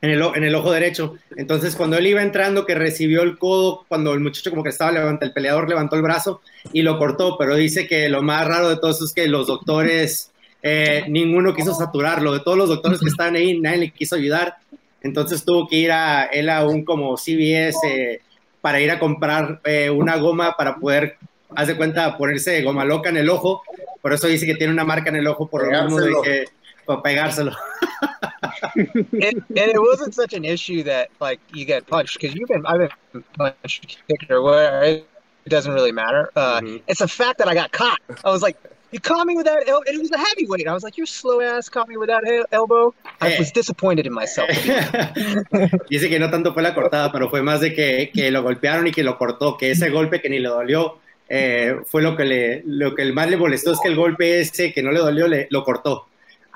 [0.00, 1.16] En el, en el ojo derecho.
[1.36, 4.92] Entonces, cuando él iba entrando, que recibió el codo, cuando el muchacho como que estaba
[4.92, 8.68] levantando, el peleador levantó el brazo y lo cortó, pero dice que lo más raro
[8.68, 10.32] de todo eso es que los doctores,
[10.62, 14.58] eh, ninguno quiso saturarlo, de todos los doctores que estaban ahí, nadie le quiso ayudar.
[15.02, 18.20] Entonces tuvo que ir a él a un como CVS eh,
[18.60, 21.16] para ir a comprar eh, una goma para poder,
[21.54, 23.62] haz de cuenta, ponerse goma loca en el ojo.
[24.04, 26.22] Por eso dice que tiene una marca en el ojo por lo mismo de Pegárselo.
[26.22, 26.44] que
[26.84, 27.52] para pegárselo.
[28.74, 32.66] and, and it wasn't such an issue that like you get punched because you've been
[32.66, 35.06] I've been punched kicked or where it
[35.48, 36.30] doesn't really matter.
[36.36, 36.82] Uh, Mhm.
[36.86, 37.98] It's the fact that I got caught.
[38.22, 38.58] I was like,
[38.92, 40.68] you caught me with that, el-, and it was a heavyweight.
[40.68, 42.92] I was like, you slow ass caught me with that elbow.
[43.22, 43.38] I Hey.
[43.38, 44.50] was disappointed in myself.
[45.88, 48.86] Dice que no tanto fue la cortada, pero fue más de que, que lo golpearon
[48.86, 52.24] y que lo cortó, que ese golpe que ni le dolió eh, fue lo que,
[52.24, 55.26] le, lo que más le molestó, es que el golpe ese que no le dolió
[55.28, 56.06] le, lo cortó.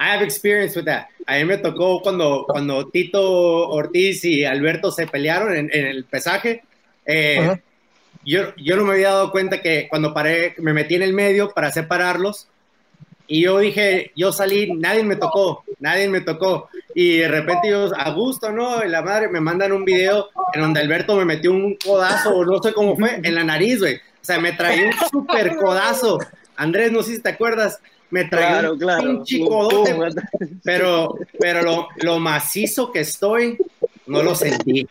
[0.00, 1.06] I have experience with that.
[1.26, 6.04] A mí me tocó cuando, cuando Tito Ortiz y Alberto se pelearon en, en el
[6.04, 6.62] pesaje.
[7.04, 7.60] eh, Ajá.
[8.24, 11.50] yo, yo no me había dado cuenta que cuando paré, me metí en el medio
[11.50, 12.46] para separarlos
[13.26, 16.70] y yo dije, yo salí, nadie me tocó, nadie me tocó.
[16.94, 18.82] Y de repente yo, a gusto, ¿no?
[18.84, 22.62] Y la madre me mandan un video en donde Alberto me metió un codazo, no
[22.62, 24.00] sé cómo fue, en la nariz, güey.
[24.28, 26.18] O sea, me traía un super codazo.
[26.54, 29.02] Andrés, no sé si te acuerdas, me traía Claro, un claro.
[29.24, 29.96] pinche codote,
[30.62, 33.56] pero, pero lo, lo macizo que estoy,
[34.06, 34.86] no lo sentí.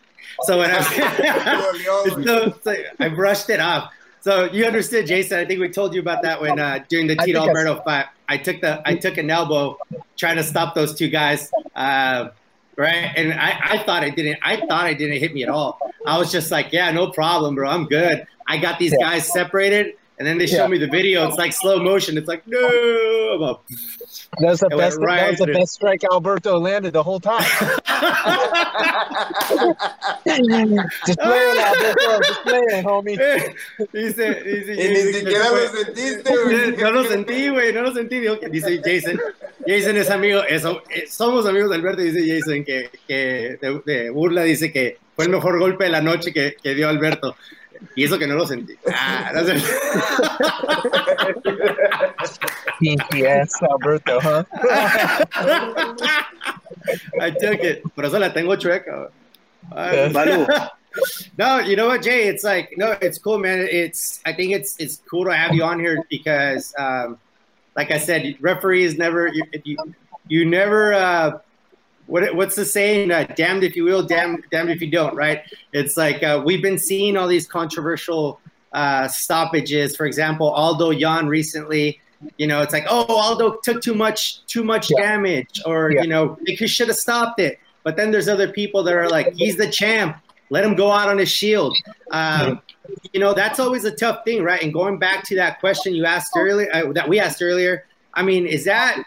[0.47, 0.81] So, when I,
[2.25, 3.91] so, so I brushed it off.
[4.21, 5.37] So you understood, Jason.
[5.37, 8.07] I think we told you about that when uh, during the Tito Alberto fight.
[8.27, 9.77] I took the I took an elbow
[10.17, 12.29] trying to stop those two guys, uh,
[12.77, 13.11] right?
[13.15, 14.39] And I, I thought I didn't.
[14.43, 15.79] I thought I didn't hit me at all.
[16.05, 17.69] I was just like, yeah, no problem, bro.
[17.69, 18.25] I'm good.
[18.47, 20.67] I got these guys separated, and then they show Yeah.
[20.67, 21.27] me the video.
[21.27, 22.17] It's like slow motion.
[22.17, 22.57] It's like no.
[23.35, 23.63] I'm up.
[24.39, 24.97] That was the It best.
[24.99, 27.43] right that was the best strike Alberto landed the whole time.
[31.05, 32.19] just playing, Alberto.
[32.23, 33.17] Just playing, homie.
[33.93, 36.77] dice, dice, Y ni dice que siquiera fue- lo sentiste, güey.
[36.81, 38.19] No lo sentí, güey, no lo sentí.
[38.51, 39.19] Dice Jason,
[39.65, 44.09] Jason es amigo, eso, eh, somos amigos de Alberto, dice Jason, que, que de, de
[44.09, 47.35] burla dice que fue el mejor golpe de la noche que, que dio Alberto.
[47.95, 48.75] Y eso que no lo sentí.
[48.93, 49.55] Ah, no sé.
[53.13, 54.43] Yes, Alberto, huh?
[57.19, 57.83] I took it.
[57.95, 59.09] Por eso la tengo chueca.
[59.73, 60.69] Yeah.
[61.37, 62.27] No, you know what, Jay?
[62.27, 63.67] It's like no, it's cool, man.
[63.69, 67.19] It's I think it's it's cool to have you on here because, um,
[67.75, 69.77] like I said, referees never you you,
[70.27, 71.37] you never uh,
[72.07, 73.11] what what's the saying?
[73.11, 75.15] Uh, damned if you will, damned damned if you don't.
[75.15, 75.43] Right?
[75.73, 78.39] It's like uh, we've been seeing all these controversial
[78.73, 79.95] uh, stoppages.
[79.95, 81.99] For example, Aldo Yan recently.
[82.37, 85.01] You know, it's like, oh, Aldo took too much too much Yeah.
[85.03, 86.01] damage, or Yeah.
[86.01, 87.59] you know, he should have stopped it.
[87.83, 90.17] But then there's other people that are like, he's the champ.
[90.49, 91.77] Let him go out on his shield.
[92.11, 92.59] Um,
[93.13, 94.61] you know, that's always a tough thing, right?
[94.63, 98.23] And going back to that question you asked earlier, uh, that we asked earlier, I
[98.23, 99.03] mean, is that?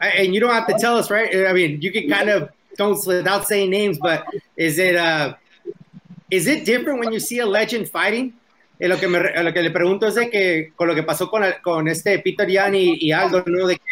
[0.00, 1.28] And you don't have to tell us, right?
[1.46, 4.24] I mean, you can kind of don't without saying names, but
[4.56, 5.34] is it uh,
[6.30, 8.32] is it different when you see a legend fighting?
[8.80, 11.28] Eh, lo, que me, lo que le pregunto es de que con lo que pasó
[11.28, 13.66] con, con este Peter Yan y, y, Aldo, ¿no?
[13.66, 13.82] De que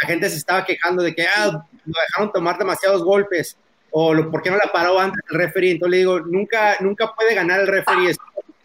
[0.00, 3.56] la gente se estaba quejando de que ah, lo dejaron tomar demasiados golpes
[3.92, 5.72] o lo, por qué no la paró antes el referee.
[5.72, 8.16] Entonces le digo, nunca, nunca puede ganar el referee,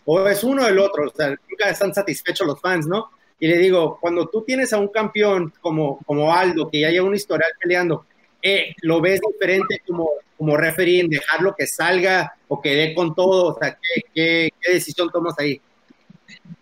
[0.06, 3.12] o es uno o el otro, o sea, nunca están satisfechos los fans, ¿no?
[3.40, 7.08] Y le digo, cuando tú tienes a un campeón como, como Aldo, que ya lleva
[7.08, 8.06] un historial peleando,
[8.42, 13.60] eh, lo ves diferente como, como dejarlo que salga o que dé con todo, o
[13.60, 15.62] sea, ¿qué, qué, qué decisión tomas ahí?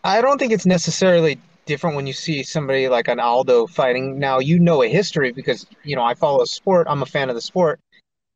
[0.04, 4.20] I don't think it's necessarily different when you see somebody like an Aldo fighting.
[4.20, 6.88] Now you know a history because you know I follow a sport.
[6.90, 7.80] I'm a fan of the sport.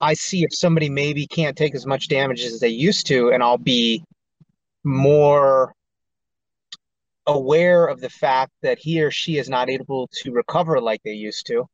[0.02, 3.44] I see if somebody maybe can't take as much damage as they used to, and
[3.44, 4.04] I'll be
[4.84, 5.74] more
[7.28, 11.14] aware of the fact that he or she is not able to recover like they
[11.14, 11.66] used to.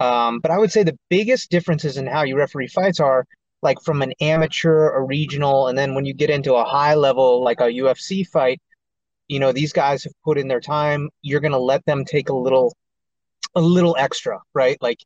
[0.00, 3.26] Um, but I would say the biggest differences in how you referee fights are
[3.62, 7.42] like from an amateur, a regional, and then when you get into a high level,
[7.42, 8.60] like a UFC fight,
[9.28, 11.08] you know, these guys have put in their time.
[11.22, 12.74] You're going to let them take a little,
[13.54, 14.76] a little extra, right?
[14.82, 14.98] Like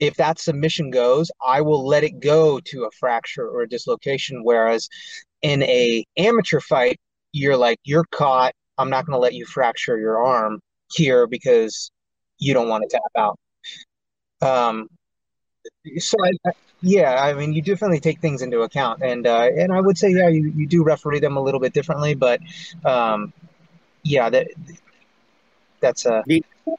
[0.00, 4.42] if that submission goes, I will let it go to a fracture or a dislocation.
[4.42, 4.88] Whereas
[5.42, 6.98] in a amateur fight,
[7.32, 8.54] you're like, you're caught.
[8.78, 10.60] I'm not going to let you fracture your arm
[10.92, 11.90] here because
[12.38, 13.38] you don't want to tap out.
[14.42, 14.88] Um,
[15.98, 16.52] so I,
[16.82, 20.10] yeah, I mean, you definitely take things into account, and uh, and I would say,
[20.10, 22.40] yeah, you, you do referee them a little bit differently, but
[22.84, 23.32] um,
[24.02, 24.48] yeah, that
[25.80, 26.22] that's a.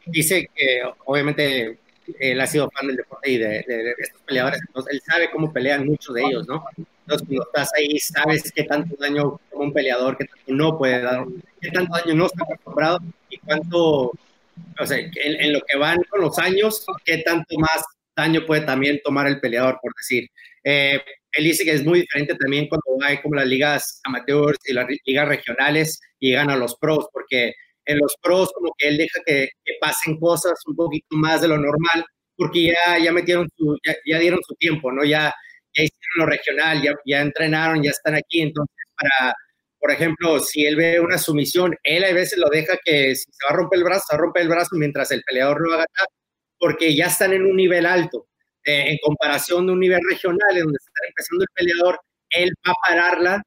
[0.08, 1.78] Dice que obviamente
[2.20, 5.30] él ha sido fan del deporte y de, de, de, estos peleadores, entonces él sabe
[5.32, 6.64] cómo pelean muchos de ellos, ¿no?
[7.06, 11.02] Entonces cuando estás ahí sabes qué tanto daño como un peleador, qué tanto no puede
[11.02, 11.26] dar,
[11.62, 13.00] qué tanto daño no está acostumbrado
[13.30, 14.12] y cuánto,
[14.80, 17.84] o sea, en, en lo que van con los años, qué tanto más
[18.16, 20.28] daño puede también tomar el peleador, por decir.
[20.64, 21.00] Eh,
[21.34, 24.88] él dice que es muy diferente también cuando hay como las ligas amateurs y las
[25.06, 27.54] ligas regionales y llegan a los pros, porque
[27.86, 31.50] en los pros como que él deja que, que pasen cosas un poquito más de
[31.50, 32.06] lo normal,
[32.38, 35.04] porque ya, ya metieron su, ya, ya dieron su tiempo, ¿no?
[35.04, 35.34] Ya,
[35.76, 39.36] ya hicieron lo regional, ya, ya entrenaron, ya están aquí, entonces para,
[39.80, 43.46] por ejemplo, si él ve una sumisión, él a veces lo deja que si se
[43.46, 45.74] va a romper el brazo, se va a romper el brazo mientras el peleador lo
[45.74, 45.86] haga
[46.58, 48.28] porque ya están en un nivel alto.
[48.64, 52.00] Eh, en comparación de un nivel regional, en donde está empezando el peleador,
[52.32, 53.44] él va a pararla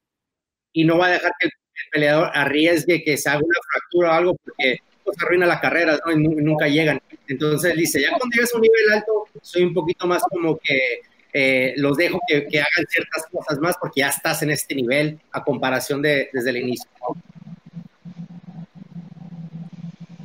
[0.72, 4.11] y no va a dejar que el, el peleador arriesgue que se haga una fractura
[4.11, 6.12] o algo, porque pues, arruina la carrera ¿no?
[6.12, 7.01] y, nunca llegan.
[7.26, 11.01] Entonces dice, ya cuando llegas a un nivel alto, soy un poquito más como que
[11.33, 15.20] eh, los dejo que, que, hagan ciertas cosas más, porque ya estás en este nivel
[15.33, 16.91] a comparación de desde el inicio.
[17.01, 17.20] ¿no?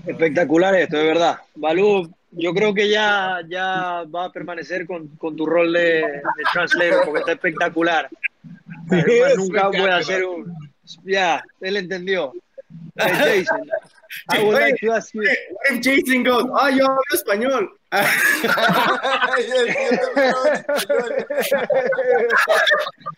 [0.06, 1.38] Espectacular esto, de verdad.
[1.56, 6.22] Balú, yo creo que ya, ya va a permanecer con, con tu rol de, de,
[6.51, 8.10] translator porque está espectacular.
[8.89, 10.54] Sí, nunca voy a hacer un.
[11.06, 12.34] Ya, él entendió.
[12.95, 13.70] Hey, Jason,
[14.30, 15.24] I would like to ask you.
[15.70, 17.70] If Jason goes, ah, oh, yo hablo español?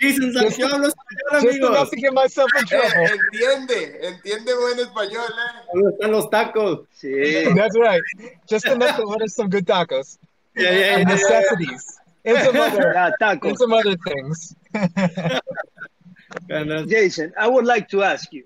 [0.01, 1.69] Jason, just, yo hablo español, just amigos.
[1.69, 2.89] enough to get myself in trouble.
[2.89, 5.63] Eh, entiende, entiende buen español, eh.
[5.73, 6.79] ¿Dónde están los tacos?
[6.93, 7.55] Sí.
[7.55, 8.01] That's right.
[8.49, 10.17] Just enough to order some good tacos.
[10.57, 11.97] Yeah, yeah, and yeah, necessities.
[12.25, 13.47] And some other, yeah, tacos.
[13.47, 14.53] and some other things.
[16.89, 18.43] Jason, I would like to ask you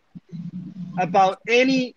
[0.99, 1.95] about any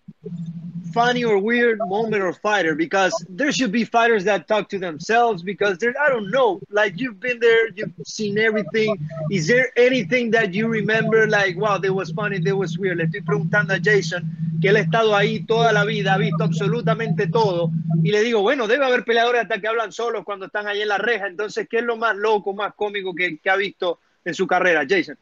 [0.93, 5.43] funny or weird moment or fighter because there should be fighters that talk to themselves
[5.43, 8.97] because there I don't know like you've been there you've seen everything.
[9.31, 12.97] Is there anything that you remember like wow there was funny there was weird?
[12.97, 14.23] Le estoy preguntando a Jason
[14.61, 17.71] que él ha estado ahí toda la vida ha visto absolutamente todo
[18.03, 20.87] y le digo bueno debe haber peleadores hasta que hablan solos cuando están ahí en
[20.87, 24.33] la reja entonces ¿qué es lo más loco más cómico que, que ha visto en
[24.33, 25.17] su carrera Jason?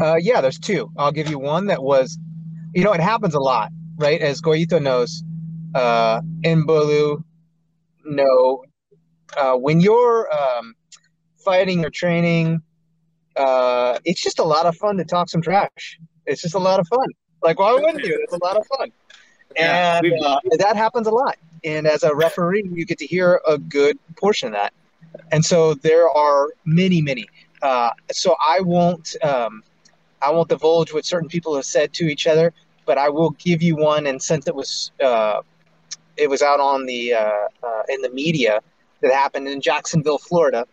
[0.00, 0.90] Uh, yeah, there's two.
[0.96, 2.18] I'll give you one that was,
[2.74, 4.20] you know, it happens a lot, right?
[4.20, 5.22] As Goyito knows,
[5.74, 7.22] uh, in Bolu,
[8.04, 8.64] no,
[9.36, 10.74] uh, when you're um,
[11.44, 12.62] fighting or training,
[13.36, 16.00] uh, it's just a lot of fun to talk some trash.
[16.26, 17.06] It's just a lot of fun.
[17.42, 18.18] Like, why wouldn't you?
[18.22, 18.90] It's a lot of fun.
[19.56, 21.36] And uh, that happens a lot.
[21.64, 24.72] And as a referee, you get to hear a good portion of that.
[25.32, 27.26] And so there are many, many.
[27.62, 29.62] Uh, so I won't um,
[30.22, 32.52] I won't divulge what certain people have said to each other,
[32.86, 34.06] but I will give you one.
[34.06, 35.42] And since it was uh,
[36.16, 37.30] it was out on the uh,
[37.62, 38.60] uh, in the media
[39.00, 40.66] that happened in Jacksonville, Florida,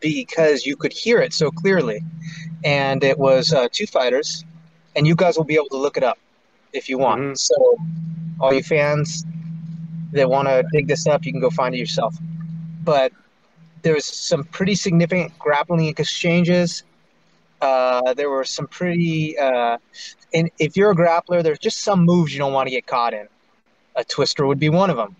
[0.00, 2.00] because you could hear it so clearly,
[2.64, 4.44] and it was uh, two fighters,
[4.94, 6.18] and you guys will be able to look it up
[6.72, 7.20] if you want.
[7.20, 7.34] Mm-hmm.
[7.34, 7.76] So,
[8.40, 9.24] all you fans,
[10.12, 12.16] that want to dig this up, you can go find it yourself.
[12.82, 13.12] But
[13.82, 16.82] there was some pretty significant grappling exchanges.
[17.60, 19.78] Uh, there were some pretty, uh,
[20.34, 23.14] and if you're a grappler, there's just some moves you don't want to get caught
[23.14, 23.26] in.
[23.96, 25.16] A twister would be one of them.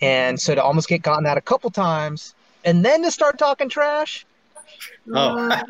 [0.00, 3.38] And so to almost get caught in that a couple times, and then to start
[3.38, 4.26] talking trash,
[5.12, 5.60] Oh,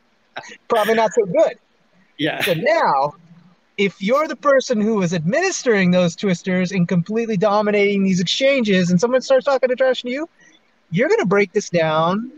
[0.68, 1.58] probably not so good.
[2.18, 2.42] yeah.
[2.42, 3.14] So now,
[3.76, 9.00] if you're the person who is administering those twisters and completely dominating these exchanges, and
[9.00, 10.28] someone starts talking to trash to you,
[10.90, 12.30] you're going to break this down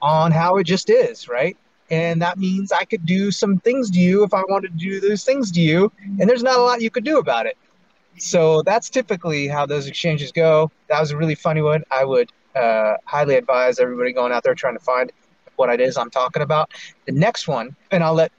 [0.00, 1.56] on how it just is, right?
[1.90, 5.00] And that means I could do some things to you if I wanted to do
[5.00, 7.56] those things to you, and there's not a lot you could do about it.
[8.18, 10.70] So that's typically how those exchanges go.
[10.88, 11.84] That was a really funny one.
[11.90, 15.12] I would uh, highly advise everybody going out there trying to find
[15.56, 16.70] what it is I'm talking about.
[17.06, 18.32] The next one, and I'll let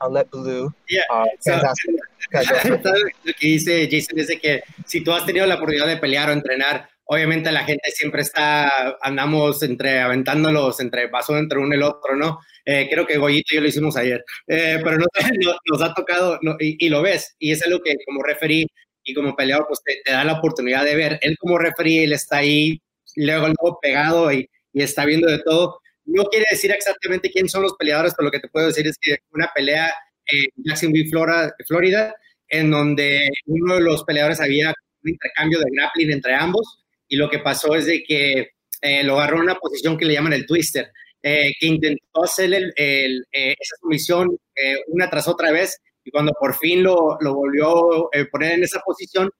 [0.00, 0.72] I'll let Blue.
[0.88, 1.02] Yeah.
[1.10, 1.94] Uh, So- fantastic.
[2.32, 3.14] guys go for it.
[3.24, 6.32] Lo que dice Jason es que si tú has tenido la oportunidad de pelear o
[6.32, 11.82] entrenar, obviamente la gente siempre está, andamos entre aventándolos, entre paso entre uno y el
[11.82, 12.38] otro, ¿no?
[12.64, 15.06] Eh, creo que Goyito y yo lo hicimos ayer, Eh, pero no-
[15.40, 18.66] no- nos ha tocado y, lo ves, y es algo que como referí
[19.04, 21.18] y como peleador, pues te, da la oportunidad de ver.
[21.22, 22.80] Él como referí, él está ahí,
[23.16, 25.78] luego, luego pegado y, y está viendo de todo.
[26.06, 28.96] No quiere decir exactamente quién son los peleadores, pero lo que te puedo decir es
[29.00, 29.92] que una pelea
[30.26, 32.14] en Jacksonville, Florida, Florida,
[32.48, 37.28] en donde uno de los peleadores había un intercambio de grappling entre ambos y lo
[37.28, 38.50] que pasó es de que
[38.82, 40.90] eh, lo agarró en una posición que le llaman el twister,
[41.22, 46.10] eh, que intentó hacer el, el, eh, esa sumisión eh, una tras otra vez y
[46.10, 49.30] cuando por fin lo, lo volvió a poner en esa posición,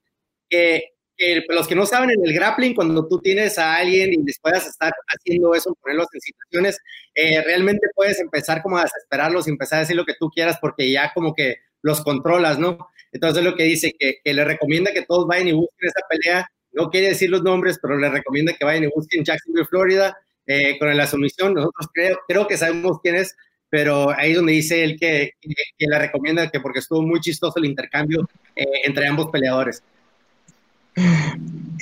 [0.49, 4.23] que, que los que no saben en el grappling, cuando tú tienes a alguien y
[4.25, 6.79] les puedas estar haciendo eso, ponerlos en situaciones,
[7.15, 10.59] eh, realmente puedes empezar como a desesperarlos y empezar a decir lo que tú quieras
[10.61, 12.89] porque ya como que los controlas, ¿no?
[13.13, 16.51] Entonces lo que dice que, que le recomienda que todos vayan y busquen esa pelea,
[16.75, 20.17] no quiere decir los nombres, pero le recomienda que vayan y busquen Jacksonville, Florida,
[20.47, 21.55] eh, con la sumisión.
[21.55, 23.35] Nosotros creo, creo que sabemos quién es,
[23.71, 27.55] pero ahí es donde dice él que, que, le recomienda que porque estuvo muy chistoso
[27.59, 29.83] el intercambio eh, entre ambos peleadores.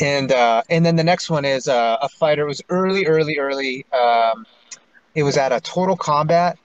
[0.01, 2.45] and uh, and then the next one is uh, a fighter.
[2.45, 3.85] It was early, early, early.
[3.93, 4.47] Um,
[5.15, 6.59] it was at a Total Combat,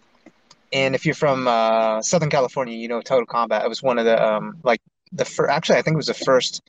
[0.71, 3.65] and if you're from uh, Southern California, you know Total Combat.
[3.65, 5.51] It was one of the um, like the first.
[5.51, 6.61] Actually, I think it was the first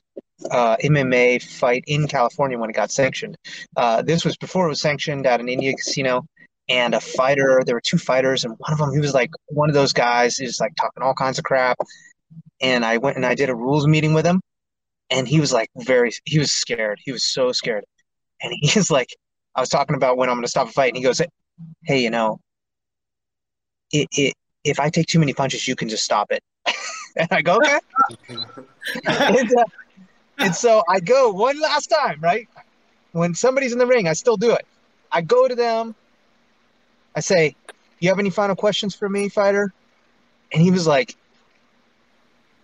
[0.51, 3.37] uh, MMA fight in California when it got sanctioned.
[3.75, 6.25] Uh, this was before it was sanctioned at an India casino.
[6.69, 9.69] And a fighter, there were two fighters, and one of them, he was like one
[9.69, 11.79] of those guys, is like talking all kinds of crap.
[12.61, 14.39] And I went and I did a rules meeting with him,
[15.09, 17.83] and he was like very he was scared he was so scared
[18.41, 19.15] and he's like
[19.55, 21.21] i was talking about when i'm going to stop a fight and he goes
[21.83, 22.39] hey you know
[23.91, 24.33] it, it
[24.63, 26.43] if i take too many punches you can just stop it
[27.17, 27.79] and i go okay
[29.05, 29.63] and, uh,
[30.39, 32.47] and so i go one last time right
[33.11, 34.65] when somebody's in the ring i still do it
[35.11, 35.95] i go to them
[37.15, 37.55] i say
[37.99, 39.73] you have any final questions for me fighter
[40.51, 41.15] and he was like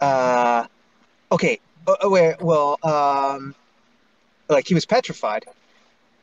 [0.01, 0.65] uh
[1.31, 3.53] okay Oh, wait, well, um,
[4.49, 5.45] like he was petrified,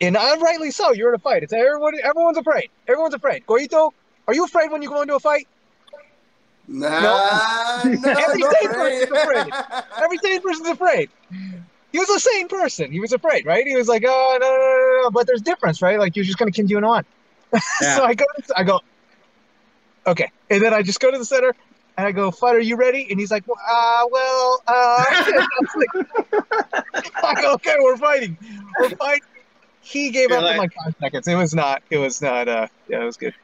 [0.00, 0.92] and I rightly so.
[0.92, 1.42] You're in a fight.
[1.42, 1.94] It's everyone.
[2.02, 2.68] Everyone's afraid.
[2.88, 3.46] Everyone's afraid.
[3.46, 3.92] Goito,
[4.26, 5.46] are you afraid when you go into a fight?
[6.68, 7.00] Nah,
[7.84, 9.52] no, Every no, sane person's afraid.
[10.02, 11.10] Every sane person's afraid.
[11.92, 12.90] He was a sane person.
[12.92, 13.66] He was afraid, right?
[13.66, 15.10] He was like, oh no, no, no, no.
[15.10, 15.98] But there's difference, right?
[15.98, 17.04] Like you're just gonna continue on.
[17.82, 17.96] Yeah.
[17.96, 18.24] so I go,
[18.56, 18.80] I go,
[20.06, 21.54] okay, and then I just go to the center.
[21.98, 23.06] And I go, fighter, are you ready?
[23.10, 25.04] And he's like, well, uh, well, uh,
[25.76, 26.32] like,
[27.22, 28.38] I go, okay, we're fighting.
[28.80, 29.20] We're fighting.
[29.82, 31.28] He gave You're up in like- like five seconds.
[31.28, 33.34] It was not, it was not, uh, yeah, it was good.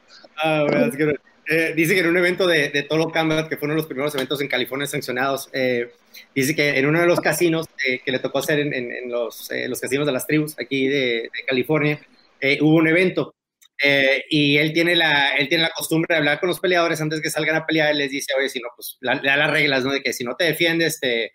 [0.43, 1.15] Ah, bueno, es que,
[1.49, 3.87] eh, dice que en un evento de, de Tolo Combat, que fue uno de los
[3.87, 5.91] primeros eventos en California sancionados, eh,
[6.35, 9.11] dice que en uno de los casinos eh, que le tocó hacer en, en- en
[9.11, 11.99] los, eh, los casinos de las tribus aquí de, de California,
[12.41, 13.35] eh, hubo un evento.
[13.83, 17.21] eh, y él tiene, la, él tiene la costumbre de hablar con los peleadores antes
[17.21, 17.91] que salgan a pelear.
[17.91, 19.91] Él les dice, oye, si no, pues le da las reglas, ¿no?
[19.93, 21.31] De que si no te defiendes, te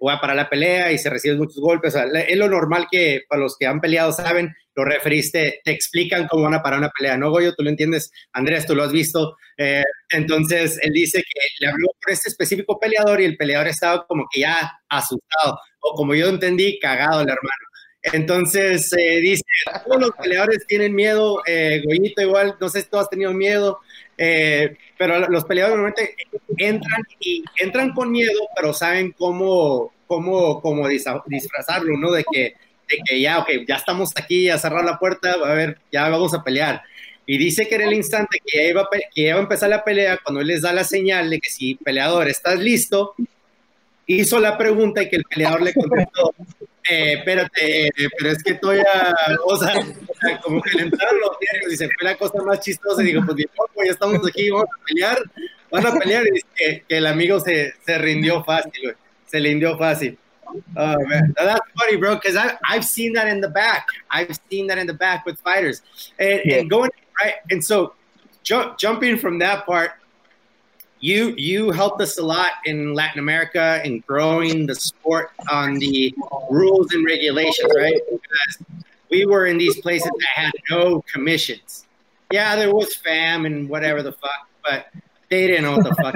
[0.00, 1.94] voy a parar la pelea y si recibes muchos golpes.
[1.94, 6.26] Es lo normal que para los que han peleado saben, los referís te, te explican
[6.28, 7.16] cómo van a parar una pelea.
[7.16, 7.54] ¿No, Goyo?
[7.54, 9.36] Tú lo entiendes, Andrés, tú lo has visto.
[9.56, 14.06] Eh, entonces, él dice que le habló por este específico peleador y el peleador estaba
[14.06, 17.71] como que ya asustado, o como yo entendí, cagado el hermano.
[18.02, 19.44] Entonces, eh, dice,
[19.84, 23.78] todos los peleadores tienen miedo, eh, Goyito igual, no sé si tú has tenido miedo,
[24.18, 26.16] eh, pero los peleadores normalmente
[26.56, 32.10] entran y entran con miedo, pero saben cómo, cómo, cómo disfrazarlo, ¿no?
[32.10, 32.40] De que,
[32.90, 36.34] de que ya, ok, ya estamos aquí, ya cerrar la puerta, a ver, ya vamos
[36.34, 36.82] a pelear.
[37.24, 40.40] Y dice que en el instante que iba, que iba a empezar la pelea, cuando
[40.40, 43.14] él les da la señal de que si peleador estás listo,
[44.06, 46.34] hizo la pregunta y que el peleador le contestó,
[46.90, 47.46] eh, pero,
[48.18, 49.14] pero es que estoy a,
[49.44, 49.74] o sea,
[50.42, 53.22] como que le entraron los diarios y se fue la cosa más chistosa y digo,
[53.24, 53.46] pues
[53.84, 55.18] ya estamos aquí, vamos a pelear,
[55.70, 58.94] van a pelear y que, que el amigo se, se rindió fácil, güey.
[59.26, 60.18] se rindió fácil.
[60.76, 62.16] Oh man, that's funny, bro.
[62.16, 62.36] Because
[62.68, 63.86] I've seen that in the back.
[64.10, 65.80] I've seen that in the back with fighters,
[66.18, 66.58] and, yeah.
[66.58, 66.90] and going
[67.22, 67.36] right.
[67.50, 67.94] And so,
[68.42, 69.92] ju- jumping from that part,
[71.02, 76.14] you you helped us a lot in Latin America in growing the sport on the
[76.48, 78.00] rules and regulations, right?
[78.10, 78.80] Because
[79.10, 81.86] we were in these places that had no commissions.
[82.30, 84.86] Yeah, there was fam and whatever the fuck, but
[85.28, 86.14] they didn't know what the fuck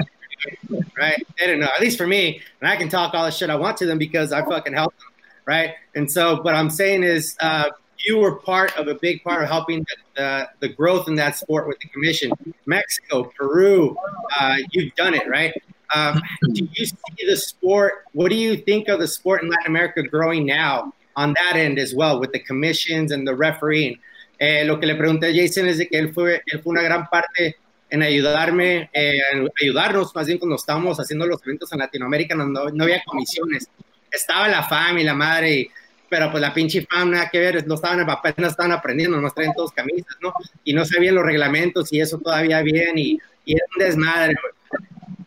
[0.97, 1.27] right?
[1.37, 1.69] They didn't know.
[1.75, 3.97] At least for me, and I can talk all the shit I want to them
[3.97, 5.07] because I fucking help them,
[5.45, 5.75] right?
[5.95, 7.69] And so, what I'm saying is, uh,
[8.05, 9.85] you were part of a big part of helping
[10.15, 12.31] the, the, growth in that sport with the commission.
[12.65, 13.95] Mexico, Peru,
[14.39, 15.53] uh, you've done it, right?
[15.93, 16.21] Um,
[16.53, 18.05] do you see the sport?
[18.13, 21.79] What do you think of the sport in Latin America growing now on that end
[21.79, 23.99] as well with the commissions and the refereeing?
[24.39, 26.83] Eh, lo que le pregunté a Jason es de que él fue, él fue una
[26.83, 27.55] gran parte
[27.89, 29.19] en ayudarme, eh,
[29.61, 33.67] ayudarnos más bien cuando estábamos haciendo los eventos en Latinoamérica, no, no había comisiones.
[34.11, 35.69] Estaba la fam y la madre,
[36.09, 39.53] pero pues la pinche fam nada que ver, no estaban, apenas estaban aprendiendo, nos traen
[39.53, 40.33] todos camisas, ¿no?
[40.63, 44.35] Y no sabían los reglamentos y eso todavía bien, y, y era un desmadre.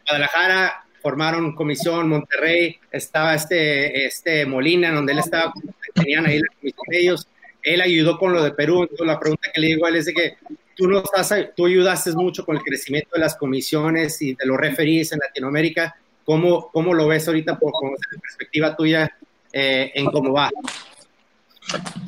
[0.06, 5.52] Guadalajara formaron comisión, Monterrey, estaba este, este Molina, donde él estaba,
[5.94, 7.28] tenían ahí la comisión de ellos,
[7.62, 10.06] él ayudó con lo de Perú, entonces la pregunta que le digo a él es
[10.06, 10.34] de que
[10.74, 14.56] tú, no estás, tú ayudaste mucho con el crecimiento de las comisiones y de los
[14.56, 15.96] referees en Latinoamérica.
[16.24, 19.16] ¿Cómo, cómo lo ves ahorita por, con la perspectiva tuya
[19.52, 20.50] eh, cómo va?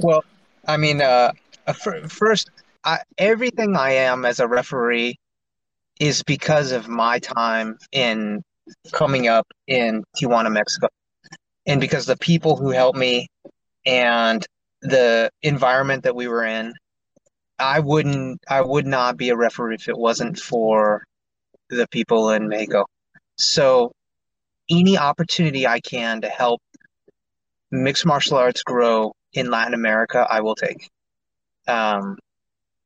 [0.01, 0.25] Well,
[0.67, 1.33] I mean, uh,
[2.09, 2.51] first,
[2.85, 5.19] I, everything I am as a referee
[6.01, 8.43] is because of my time in
[8.93, 10.89] coming up in Tijuana, Mexico,
[11.67, 13.29] and because the people who helped me
[13.87, 14.45] and
[14.81, 16.75] the environment that we were in
[17.63, 21.05] I wouldn't I would not be a referee if it wasn't for
[21.71, 22.87] the people in Mexico.
[23.39, 23.93] So
[24.69, 26.61] any opportunity I can to help
[27.73, 30.89] mixed martial arts grow in Latin America, I will take.
[31.67, 32.19] Um,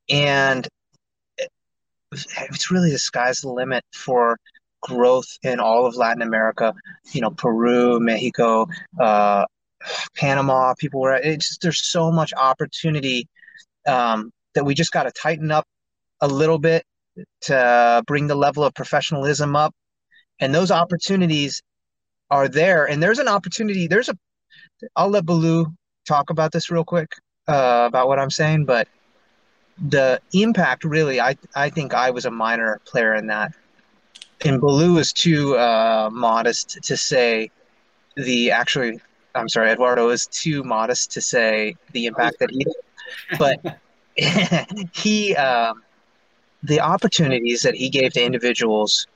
[0.09, 0.67] and
[2.13, 4.39] it's really the sky's the limit for
[4.81, 6.73] growth in all of Latin America.
[7.13, 8.67] You know, Peru, Mexico,
[9.01, 9.45] uh,
[10.17, 10.75] Panama.
[10.79, 11.17] People were.
[11.17, 13.29] It's just, there's so much opportunity
[13.87, 15.67] um, that we just got to tighten up
[16.21, 16.85] a little bit
[17.43, 19.75] to bring the level of professionalism up.
[20.39, 21.63] And those opportunities
[22.31, 22.85] are there.
[22.85, 23.89] And there's an opportunity.
[23.89, 24.17] There's a.
[24.95, 25.73] I'll let Baloo
[26.07, 27.13] talk about this real quick
[27.49, 28.89] uh, about what I'm saying, but
[29.89, 33.53] the impact really, I I think I was a minor player in that.
[34.45, 37.51] And Baloo is too uh, modest to say
[38.17, 39.01] the actually.
[39.35, 42.67] I'm sorry, Eduardo is too modest to say the impact that he.
[43.39, 43.79] But
[44.95, 45.83] he um,
[46.63, 49.07] the opportunities that he gave to individuals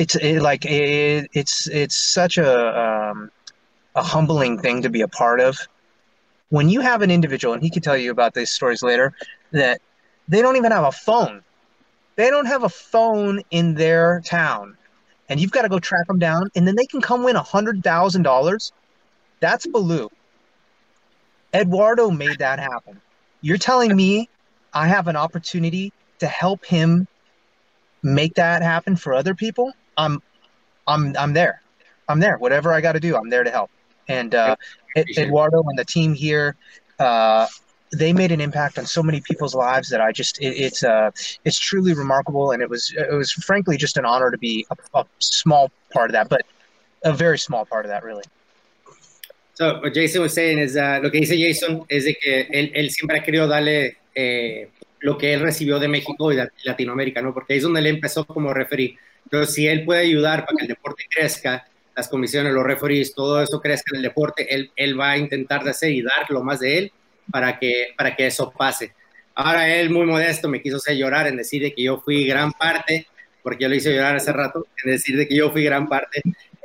[0.00, 3.30] it's it, like it, it's it's such a um,
[3.94, 5.58] a humbling thing to be a part of
[6.48, 9.12] when you have an individual and he can tell you about these stories later
[9.52, 9.80] that
[10.28, 11.42] they don't even have a phone
[12.16, 14.76] they don't have a phone in their town
[15.28, 17.42] and you've got to go track them down and then they can come win a
[17.42, 18.72] hundred thousand dollars
[19.40, 20.08] that's baloo
[21.54, 23.00] eduardo made that happen
[23.42, 24.28] you're telling me
[24.72, 27.06] I have an opportunity to help him
[28.02, 29.72] make that happen for other people?
[29.96, 30.20] I'm
[30.86, 31.60] I'm I'm there.
[32.08, 32.38] I'm there.
[32.38, 33.70] Whatever I got to do, I'm there to help.
[34.10, 34.56] And uh,
[34.96, 36.56] Eduardo and the team here,
[36.98, 37.46] uh,
[37.92, 41.10] they made an impact on so many people's lives that I just it, it's uh
[41.44, 42.52] it's truly remarkable.
[42.52, 46.10] And it was it was frankly just an honor to be a, a small part
[46.10, 46.42] of that, but
[47.02, 48.24] a very small part of that, really.
[49.54, 52.72] So, what Jason was saying is, uh, lo que dice Jason es de que él,
[52.74, 57.20] él siempre ha querido darle eh, lo que él recibió de México y de Latinoamérica,
[57.20, 57.34] ¿no?
[57.34, 58.96] Porque ahí es donde él empezó como referí.
[59.24, 61.66] Entonces, si él puede ayudar para que el deporte crezca,
[62.00, 65.62] las comisiones, los referees, todo eso crezca en el deporte, él, él va a intentar
[65.62, 66.92] de hacer y dar lo más de él
[67.30, 68.94] para que, para que eso pase.
[69.34, 72.52] Ahora él, muy modesto, me quiso hacer llorar en decir de que yo fui gran
[72.52, 73.06] parte,
[73.42, 76.22] porque yo lo hice llorar hace rato, en decir de que yo fui gran parte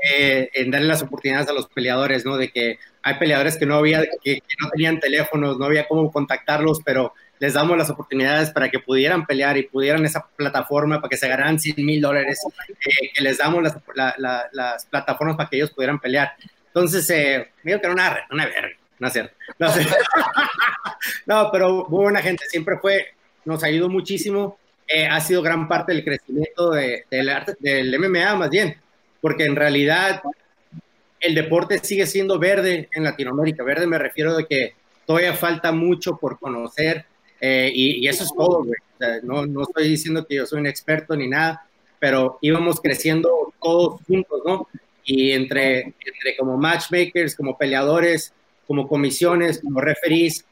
[0.10, 2.38] eh, en darle las oportunidades a los peleadores, ¿no?
[2.38, 6.80] De que hay peleadores que no había, que, no tenían teléfonos, no había cómo contactarlos,
[6.86, 11.18] pero les damos las oportunidades para que pudieran pelear y pudieran esa plataforma para que
[11.18, 14.16] se ganaran 100 mil dólares, eh, que les damos las,
[14.52, 16.34] las, plataformas para que ellos pudieran pelear.
[16.68, 19.34] Entonces, eh, digo que era una, una verga, no es cierto.
[19.60, 19.68] No,
[21.26, 23.14] no, pero muy buena gente, siempre fue,
[23.44, 24.58] nos ayudó muchísimo,
[24.88, 28.78] eh, ha sido gran parte del crecimiento de, del, del MMA más bien
[29.26, 30.22] porque en realidad
[31.20, 33.64] el deporte sigue siendo verde en Latinoamérica.
[33.64, 37.08] Verde me refiero de que todavía falta mucho por conocer
[37.48, 38.80] eh, y, eso es todo, güey.
[39.22, 41.68] no, no estoy diciendo que yo soy un experto ni nada,
[42.00, 44.68] pero íbamos creciendo todos juntos, ¿no?
[45.04, 48.34] Y entre, entre como matchmakers, como peleadores,
[48.66, 50.44] como comisiones, como referees,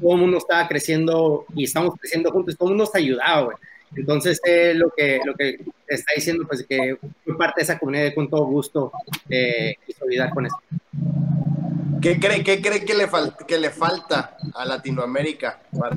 [0.00, 3.56] todo el mundo estaba creciendo y estamos creciendo juntos, todo el mundo se ayudaba, güey.
[3.96, 8.14] Entonces, eh, lo, que, lo que está diciendo, pues que fue parte de esa comunidad
[8.14, 8.92] con todo gusto
[9.28, 9.74] eh,
[10.08, 10.56] ayudar con eso.
[12.00, 15.60] ¿Qué cree, qué cree que, le falta, que le falta a Latinoamérica?
[15.78, 15.94] Para,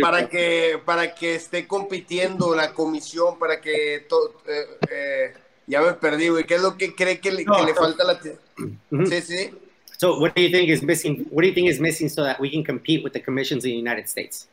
[0.00, 5.34] para que para que esté compitiendo la comisión, para que todo, eh, eh,
[5.66, 6.44] ya me perdí, güey.
[6.44, 9.50] ¿Qué es lo que cree que le, que le falta a la Sí, sí.
[9.98, 11.26] So, what do you think is missing?
[11.30, 13.70] What do you think is missing so that we can compete with the commissions in
[13.70, 14.48] the United States?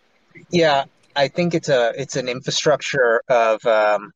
[0.50, 0.86] Yeah,
[1.16, 3.66] I think it's a it's an infrastructure of.
[3.66, 4.14] Um,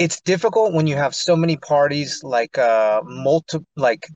[0.00, 4.06] it's difficult when you have so many parties, like uh, multi, like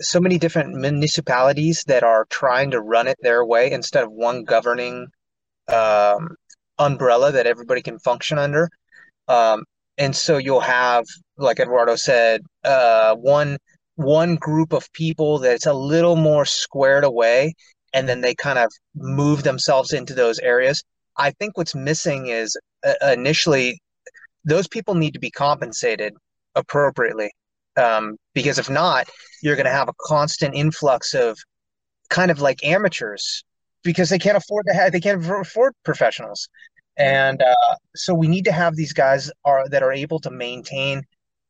[0.00, 4.44] so many different municipalities that are trying to run it their way instead of one
[4.44, 5.06] governing
[5.68, 6.34] um,
[6.78, 8.70] umbrella that everybody can function under.
[9.28, 9.64] Um,
[9.98, 11.04] and so you'll have,
[11.36, 13.58] like Eduardo said, uh, one
[13.96, 17.54] one group of people that's a little more squared away
[17.92, 20.82] and then they kind of move themselves into those areas
[21.16, 23.78] i think what's missing is uh, initially
[24.44, 26.14] those people need to be compensated
[26.54, 27.30] appropriately.
[27.76, 29.08] Um, because if not
[29.42, 31.36] you're going to have a constant influx of
[32.08, 33.44] kind of like amateurs
[33.82, 36.48] because they can't afford to have they can't afford professionals.
[36.96, 41.02] And uh, so we need to have these guys are that are able to maintain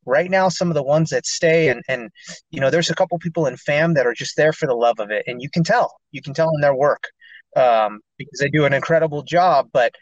[0.06, 1.68] right now some of the ones that stay.
[1.68, 2.10] And and
[2.50, 4.98] you know there's a couple people in fam that are just there for the love
[4.98, 5.24] of it.
[5.26, 7.04] And you can tell you can tell in their work
[7.56, 9.68] um, because they do an incredible job.
[9.72, 9.94] But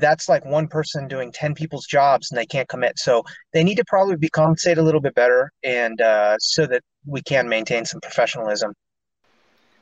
[0.00, 2.98] that's like one person doing 10 people's jobs and they can't commit.
[2.98, 3.22] So
[3.52, 7.22] they need to probably be compensated a little bit better and uh, so that we
[7.22, 8.72] can maintain some professionalism.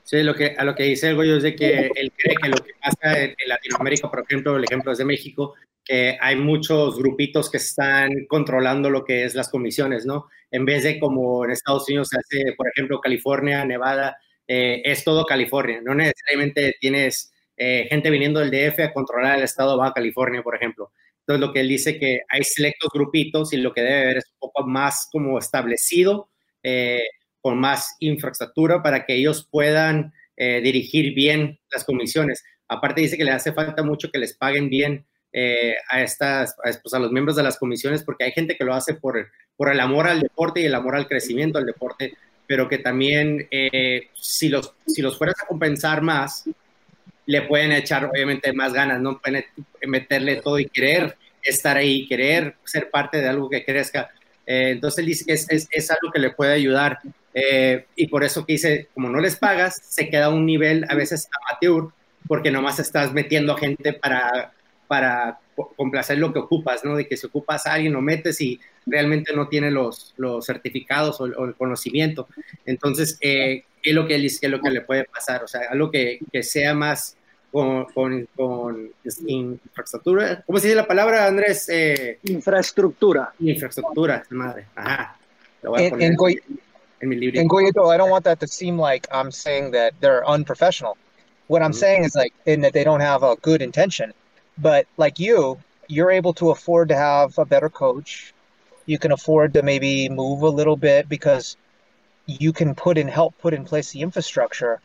[0.04, 2.48] Sí, lo que, a lo que dice el Goyo es de que él cree que
[2.50, 6.36] lo que pasa en, en Latinoamérica, por ejemplo, el ejemplo es de México, que hay
[6.36, 10.26] muchos grupitos que están controlando lo que es las comisiones, ¿no?
[10.50, 15.04] En vez de como en Estados Unidos se hace, por ejemplo, California, Nevada, eh, es
[15.04, 19.78] todo California, no necesariamente tienes eh, gente viniendo del DF a controlar el estado de
[19.78, 20.92] Baja California, por ejemplo.
[21.20, 24.26] Entonces, lo que él dice que hay selectos grupitos y lo que debe haber es
[24.32, 26.28] un poco más como establecido,
[26.62, 27.02] eh,
[27.40, 32.42] con más infraestructura para que ellos puedan dirigir bien las comisiones.
[32.66, 36.94] Aparte dice que le hace falta mucho que les paguen bien eh, a, estas, pues,
[36.94, 39.80] a, los miembros de las comisiones, porque hay gente que lo hace por, por el
[39.80, 42.14] amor al deporte y el amor al crecimiento del deporte,
[42.46, 46.48] pero que también eh, si, los, si los fueras a compensar más,
[47.26, 49.18] le pueden echar obviamente más ganas, ¿no?
[49.18, 49.44] Pueden
[49.86, 54.10] meterle todo y querer estar ahí, querer ser parte de algo que crezca.
[54.46, 56.98] Eh, entonces él dice que es, es, algo que le puede ayudar
[57.96, 60.94] y por eso que dice, como no les pagas, se queda a un nivel a
[60.94, 61.88] veces amateur,
[62.28, 64.52] porque nomás estás metiendo gente para
[64.86, 65.40] para
[65.76, 66.96] complacer lo que ocupas, ¿no?
[66.96, 71.20] De que si ocupas a alguien lo metes y realmente no tiene los, los certificados
[71.20, 72.28] o, el conocimiento.
[72.66, 74.41] Entonces, eh, ¿qué es lo que él dice?
[74.41, 75.45] ¿Qué es lo que le puede pasar?
[75.45, 77.16] O sea, algo que, que sea más
[77.53, 78.91] con, con, con,
[79.26, 80.43] infraestructura.
[80.45, 81.68] ¿Cómo se dice la palabra, Andrés?
[81.68, 83.35] Eh, infraestructura.
[83.39, 84.66] Infraestructura, madre.
[84.74, 85.18] Ajá.
[85.62, 86.61] Lo voy a poner en, en,
[87.01, 87.41] en mi libro.
[87.41, 90.97] En Goyeto, I don't want that to seem like I'm saying that they're unprofessional.
[91.49, 91.78] What I'm mm -hmm.
[91.78, 94.14] saying is like, in that they don't have a good intention.
[94.57, 95.59] But like you,
[95.89, 98.32] you're able to afford to have a better coach.
[98.87, 101.57] You can afford to maybe move a little bit because
[102.26, 104.80] you can put in help put in place the infrastructure.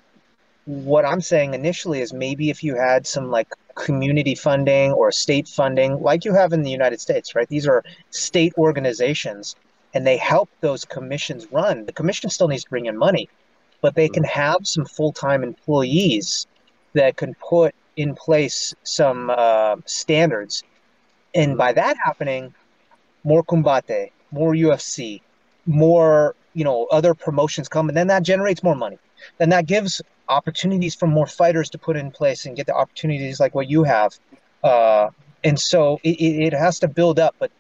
[0.66, 5.48] What I'm saying initially is maybe if you had some like community funding or state
[5.48, 7.48] funding, like you have in the United States, right?
[7.48, 9.56] These are state organizations
[9.94, 11.86] and they help those commissions run.
[11.86, 13.30] The commission still needs to bring in money,
[13.82, 16.46] but they can have some full time employees
[16.94, 20.64] that can put in place some uh, standards.
[21.34, 22.54] And by that happening,
[23.24, 25.22] more combate, more UFC,
[25.66, 29.00] more you know other promotions come, and then that generates more money.
[29.40, 30.02] Then that gives
[30.38, 33.82] opportunities for more fighters to put in place and get the opportunities like what you
[33.96, 34.12] have.
[34.72, 35.06] Uh,
[35.48, 37.52] and so it, it has to build up, but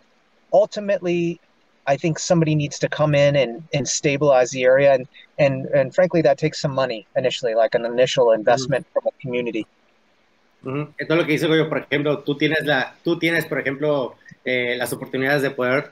[0.51, 1.39] ultimately,
[1.87, 5.95] I think somebody needs to come in and, and stabilize the area, and, and and
[5.97, 8.93] frankly, that takes some money initially, like an initial investment mm-hmm.
[8.93, 9.65] from a community.
[10.61, 14.15] Esto es lo que dice yo, por ejemplo, tú tienes, la, tú tienes por ejemplo,
[14.43, 15.91] eh, las oportunidades de poder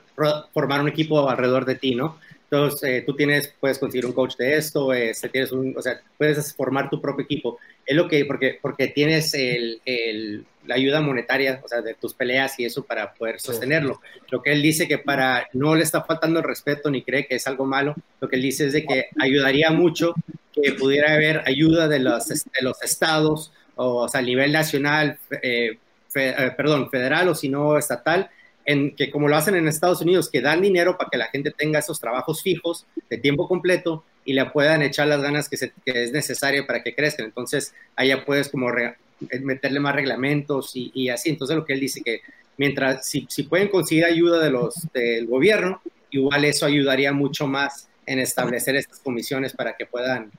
[0.52, 2.18] formar un equipo alrededor de ti, ¿no?
[2.50, 6.00] Entonces, eh, tú tienes, puedes conseguir un coach de esto, este, tienes un, o sea,
[6.16, 7.58] puedes formar tu propio equipo.
[7.84, 12.14] Es lo que, porque, porque tienes el, el, la ayuda monetaria, o sea, de tus
[12.14, 14.00] peleas y eso para poder sostenerlo.
[14.30, 17.34] Lo que él dice que para, no le está faltando el respeto ni cree que
[17.34, 20.14] es algo malo, lo que él dice es de que ayudaría mucho
[20.52, 25.18] que pudiera haber ayuda de los, de los estados, o, o sea, a nivel nacional,
[25.42, 25.76] eh,
[26.08, 28.30] fe, eh, perdón, federal o si no estatal,
[28.68, 31.50] en que como lo hacen en Estados Unidos, que dan dinero para que la gente
[31.50, 35.72] tenga esos trabajos fijos de tiempo completo y le puedan echar las ganas que, se,
[35.86, 37.24] que es necesario para que crezcan.
[37.24, 38.98] Entonces, allá puedes como re,
[39.40, 41.30] meterle más reglamentos y, y, así.
[41.30, 42.20] Entonces, lo que él dice que
[42.58, 47.88] mientras, si, si pueden conseguir ayuda de los, del gobierno, igual eso ayudaría mucho más
[48.04, 50.30] en establecer estas comisiones para que puedan,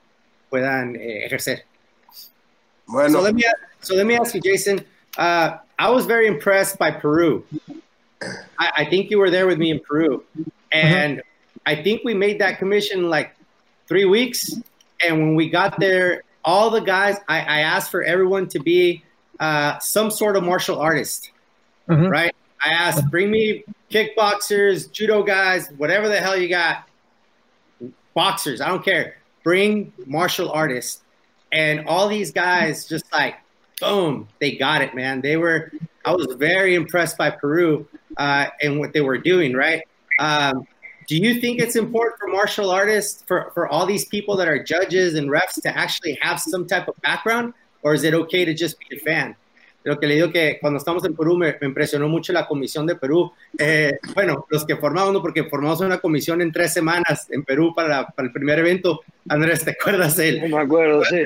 [0.48, 1.64] puedan eh, ejercer.
[2.86, 3.18] Bueno.
[3.18, 3.42] So let, me,
[3.80, 4.84] so let me ask you, Jason.
[5.18, 7.44] Uh, I was very impressed by Peru.
[8.60, 10.22] I, I, think you were there with me in Peru,
[10.70, 11.58] and mm-hmm.
[11.66, 13.34] I think we made that commission like
[13.88, 14.54] three weeks.
[15.04, 19.02] And when we got there, all the guys, I, I asked for everyone to be
[19.40, 21.30] uh, some sort of martial artist,
[21.88, 22.06] mm-hmm.
[22.06, 22.34] right?
[22.62, 26.86] I asked, bring me kickboxers, judo guys, whatever the hell you got,
[28.12, 29.16] boxers, I don't care.
[29.42, 31.02] Bring martial artists.
[31.50, 33.36] And all these guys just like,
[33.80, 35.22] boom, they got it, man.
[35.22, 35.72] They were,
[36.04, 39.82] I was very impressed by Peru uh, and what they were doing, right?
[40.18, 40.66] Um,
[41.08, 44.62] do you think it's important for martial artists, for, for all these people that are
[44.62, 47.52] judges and refs, to actually have some type of background,
[47.82, 49.34] or is it okay to just be a fan?
[49.82, 52.86] Lo que le digo que cuando estamos en Perú me, me impresionó mucho la comisión
[52.86, 53.32] de Perú.
[53.58, 55.22] Eh, bueno, los que formamos, ¿no?
[55.22, 59.00] porque formamos una comisión en tres semanas en Perú para, para el primer evento.
[59.28, 60.18] Andrés, ¿te acuerdas?
[60.18, 61.22] El, no me acuerdo, sí.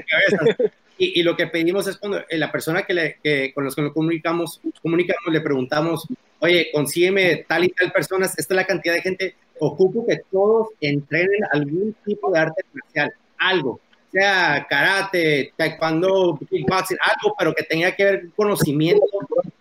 [0.97, 3.75] Y, y, lo que pedimos es cuando eh, la persona que, le, que con los
[3.75, 6.07] que nos comunicamos, comunicamos, le preguntamos,
[6.41, 10.69] oye, consígueme tal y tal personas, esta es la cantidad de gente, ocupo que todos
[10.81, 13.81] entrenen algún tipo de arte marcial, algo,
[14.15, 19.05] sea karate, taekwondo, kickboxing, algo, pero que tenga que ver conocimiento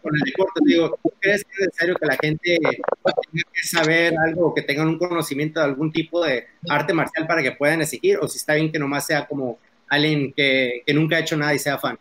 [0.02, 0.60] con el deporte.
[0.64, 4.90] Digo, ¿tú crees que es necesario que la gente tenga que saber algo, que tengan
[4.90, 8.20] un conocimiento de algún tipo de arte marcial para que puedan exigir?
[8.20, 9.58] ¿O si está bien que nomás sea como
[9.90, 11.98] alguien que, que nunca ha hecho nada y sea fan?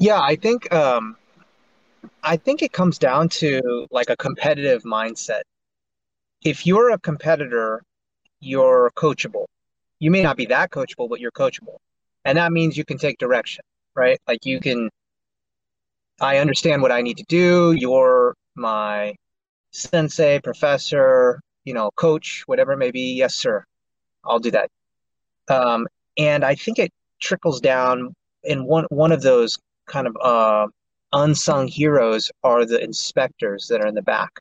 [0.00, 1.16] Yeah, I think um,
[2.28, 5.44] I think it comes down to like a competitive mindset.
[6.44, 7.82] If you're a competitor,
[8.40, 9.46] you're coachable.
[9.98, 11.78] You may not be that coachable, but you're coachable.
[12.26, 13.64] And that means you can take direction,
[13.94, 14.18] right?
[14.28, 14.90] Like you can
[16.20, 17.72] I understand what I need to do.
[17.72, 19.14] You're my
[19.70, 23.14] sensei, professor, you know, coach, whatever it may be.
[23.14, 23.64] Yes, sir.
[24.22, 24.68] I'll do that.
[25.48, 25.86] Um,
[26.18, 28.14] and I think it trickles down
[28.44, 30.66] in one one of those kind of uh,
[31.12, 34.40] unsung heroes are the inspectors that are in the back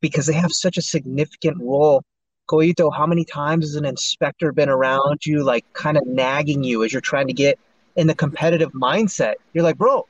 [0.00, 2.02] because they have such a significant role.
[2.48, 6.84] Koito, how many times has an inspector been around you, like kind of nagging you
[6.84, 7.58] as you're trying to get
[7.96, 9.34] in the competitive mindset?
[9.54, 10.06] You're like, bro,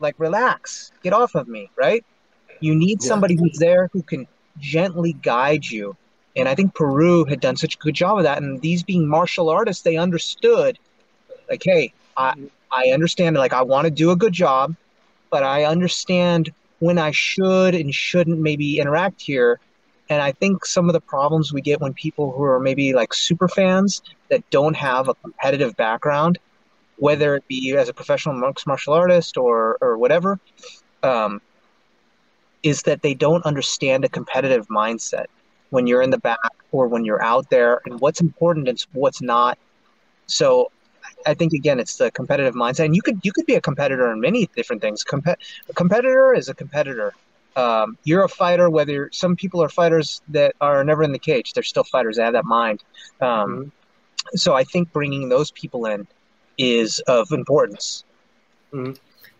[0.00, 2.04] like relax, get off of me, right?
[2.60, 3.08] You need yeah.
[3.08, 4.26] somebody who's there who can
[4.58, 5.96] gently guide you.
[6.34, 8.42] And I think Peru had done such a good job of that.
[8.42, 10.78] And these being martial artists, they understood,
[11.48, 12.34] like, hey, I,
[12.70, 14.74] I understand, like, I want to do a good job
[15.32, 19.58] but I understand when I should and shouldn't maybe interact here.
[20.10, 23.14] And I think some of the problems we get when people who are maybe like
[23.14, 26.38] super fans that don't have a competitive background,
[26.96, 30.38] whether it be as a professional mixed martial artist or or whatever,
[31.02, 31.40] um,
[32.62, 35.26] is that they don't understand a competitive mindset
[35.70, 39.22] when you're in the back or when you're out there and what's important and what's
[39.22, 39.58] not.
[40.26, 40.70] So
[41.26, 44.12] I think again, it's the competitive mindset, and you could you could be a competitor
[44.12, 45.04] in many different things.
[45.04, 45.36] Compe-
[45.68, 47.14] a competitor is a competitor.
[47.54, 48.70] Um, you're a fighter.
[48.70, 52.16] Whether some people are fighters that are never in the cage, they're still fighters.
[52.16, 52.82] They have that mind.
[53.20, 53.68] Um, mm-hmm.
[54.36, 56.06] So I think bringing those people in
[56.58, 58.04] is of importance.
[58.72, 58.92] Mm-hmm.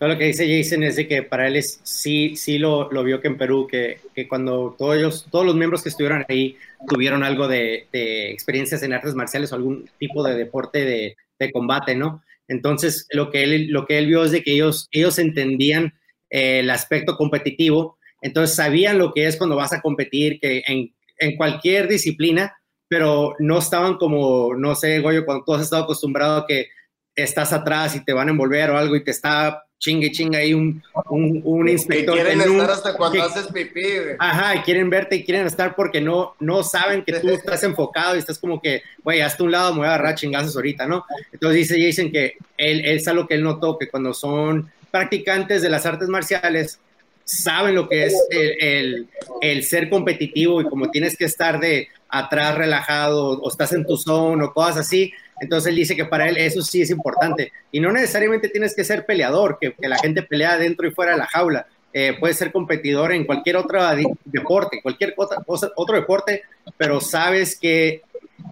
[0.03, 3.05] Todo lo que dice Jason es de que para él es, sí, sí lo, lo
[3.05, 6.57] vio que en Perú, que, que, cuando todos, ellos, todos los miembros que estuvieron ahí
[6.89, 11.53] tuvieron algo de, de experiencias en artes marciales o algún tipo de deporte de, de
[11.53, 12.21] combate, ¿no?
[12.49, 15.95] Entonces, lo que él, lo que él vio es de que ellos, ellos entendían
[16.31, 20.93] eh, el aspecto competitivo, entonces sabían lo que es cuando vas a competir, que en,
[21.19, 22.53] en, cualquier disciplina,
[22.89, 26.71] pero no estaban como, no sé, Goyo, cuando tú has estado acostumbrado a que
[27.15, 30.55] estás atrás y te van a envolver o algo y te está chingue, chingue ahí
[30.55, 30.81] un,
[31.11, 32.17] un, un inspector.
[32.17, 34.17] Y quieren estar hasta cuando que, haces pipí, güey.
[34.17, 38.15] Ajá, y quieren verte y quieren estar porque no, no saben que tú estás enfocado
[38.15, 41.05] y estás como que, güey, hasta un lado me voy a agarrar chingazos ahorita, ¿no?
[41.33, 45.63] Entonces dice Jason que él, él es algo que él notó, que cuando son practicantes
[45.63, 46.79] de las artes marciales,
[47.25, 49.09] saben lo que es el, el,
[49.41, 53.97] el, ser competitivo y como tienes que estar de atrás relajado o estás en tu
[53.97, 55.13] zone o cosas así.
[55.41, 57.53] Entonces él dice que para él eso sí es importante.
[57.71, 61.13] Y no necesariamente tienes que ser peleador, que, que la gente pelea dentro y fuera
[61.13, 61.67] de la jaula.
[61.95, 63.83] Eh, puedes ser competidor en cualquier otro
[64.25, 65.43] deporte, cualquier cosa,
[65.77, 66.43] otro deporte,
[66.79, 68.03] pero sabes que,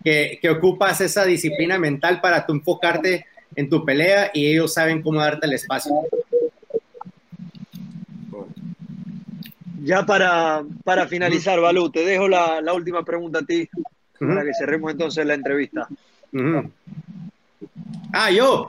[0.05, 3.25] que, que ocupas esa disciplina mental para tú enfocarte
[3.57, 5.93] en tu pelea y ellos saben cómo darte el espacio.
[9.83, 13.67] Ya para, para finalizar, Balú, te dejo la, la última pregunta a ti,
[14.19, 15.89] para que cerremos entonces la entrevista.
[18.13, 18.69] Ah, yo.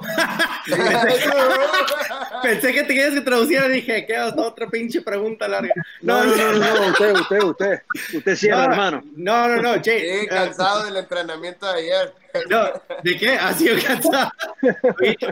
[2.43, 5.73] Pensé que te querías que traduciera y dije, ¿qué otra pinche pregunta larga?
[6.01, 7.81] No, no, no, no, usted, usted, usted.
[8.13, 9.03] Usted sí, no, hermano.
[9.15, 10.21] No, no, no, Jay.
[10.21, 12.13] Sí, cansado del entrenamiento de ayer.
[12.49, 12.71] No,
[13.03, 13.31] ¿de qué?
[13.31, 14.31] Ha sido cansado.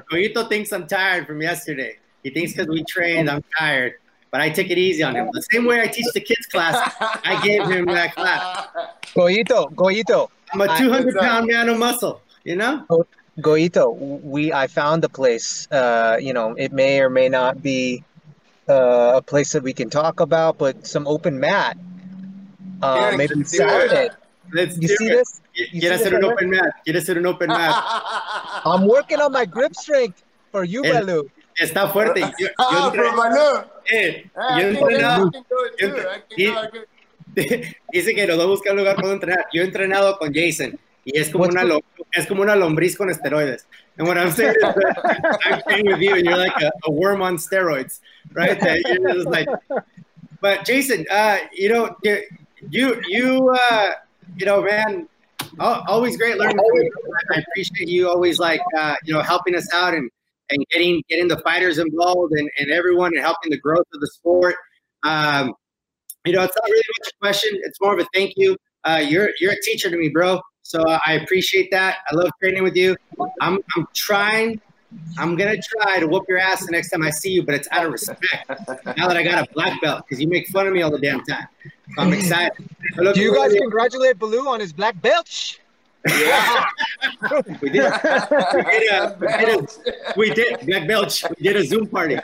[0.09, 1.99] Coito thinks I'm tired from yesterday.
[2.23, 3.93] He thinks because we trained, I'm tired.
[4.31, 5.29] But I take it easy on him.
[5.33, 8.67] The same way I teach the kids class, I gave him that class.
[9.15, 10.29] Goyito, Goyito.
[10.53, 12.85] I'm a 200 pound man of muscle, you know?
[13.41, 15.67] Goito, we I found a place.
[15.71, 18.03] Uh, you know, it may or may not be
[18.67, 21.77] uh, a place that we can talk about, but some open mat.
[22.81, 24.09] Uh, maybe Saturday.
[24.53, 25.09] Let's you see it.
[25.09, 25.41] this?
[25.53, 26.73] You Quiere hacer un open mat.
[26.85, 27.73] Get us hacer an open mat.
[28.65, 31.29] I'm working on my grip strength for you, Balu.
[31.59, 32.21] Está fuerte.
[32.39, 33.03] Yo, yo entre...
[33.91, 34.01] Balu.
[34.01, 35.31] Eh, yo he entrenado.
[37.91, 39.45] Dice que nos va a buscar un lugar para entrenar.
[39.53, 41.63] Yo he entrenado con Jason y es como una
[42.13, 43.65] es como una lombriz con esteroides.
[43.97, 46.91] And what I'm saying is that I'm playing with you, and you're like a, a
[46.91, 47.99] worm on steroids,
[48.33, 48.57] right?
[48.61, 49.47] You're just like,
[50.39, 51.95] but Jason, uh, you know,
[52.69, 53.91] you you uh,
[54.37, 55.07] you know, man,
[55.59, 56.91] always great learning from you.
[57.35, 60.09] I appreciate you always like uh, you know helping us out and
[60.49, 64.07] and getting getting the fighters involved and, and everyone and helping the growth of the
[64.07, 64.55] sport.
[65.03, 65.53] Um,
[66.25, 68.57] you know, it's not really much a question; it's more of a thank you.
[68.83, 70.39] Uh, you're you're a teacher to me, bro.
[70.61, 71.97] So I appreciate that.
[72.11, 72.95] I love training with you.
[73.41, 74.61] I'm, I'm trying.
[75.17, 77.67] I'm gonna try to whoop your ass the next time I see you, but it's
[77.71, 78.49] out of respect.
[78.49, 80.99] now that I got a black belt, because you make fun of me all the
[80.99, 81.47] damn time.
[81.95, 82.69] So I'm excited.
[82.97, 85.59] Do you guys congratulate Baloo on his black belt?
[86.07, 86.65] Yeah,
[87.61, 87.91] we did.
[87.91, 89.67] We did, a, we, did a,
[90.15, 91.23] we did black belt.
[91.37, 92.17] We did a Zoom party.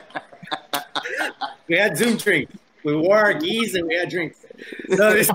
[1.67, 2.53] We had Zoom drinks.
[2.83, 4.45] We wore our geese and we had drinks.
[4.87, 5.29] No, es,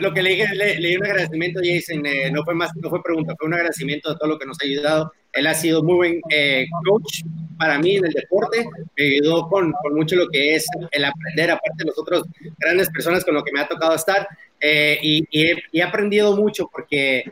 [0.00, 2.70] lo que le dije, le, le, di un agradecimiento a Jason, eh, no fue más,
[2.76, 5.12] no fue pregunta, fue un agradecimiento de todo lo que nos ha ayudado.
[5.32, 7.22] Él ha sido muy buen eh, coach
[7.58, 8.66] para mí en el deporte,
[8.96, 12.22] me ayudó con, con, mucho lo que es el aprender, aparte de las otras
[12.58, 14.28] grandes personas con lo que me ha tocado estar,
[14.60, 17.24] eh, y, y, he, y he aprendido mucho porque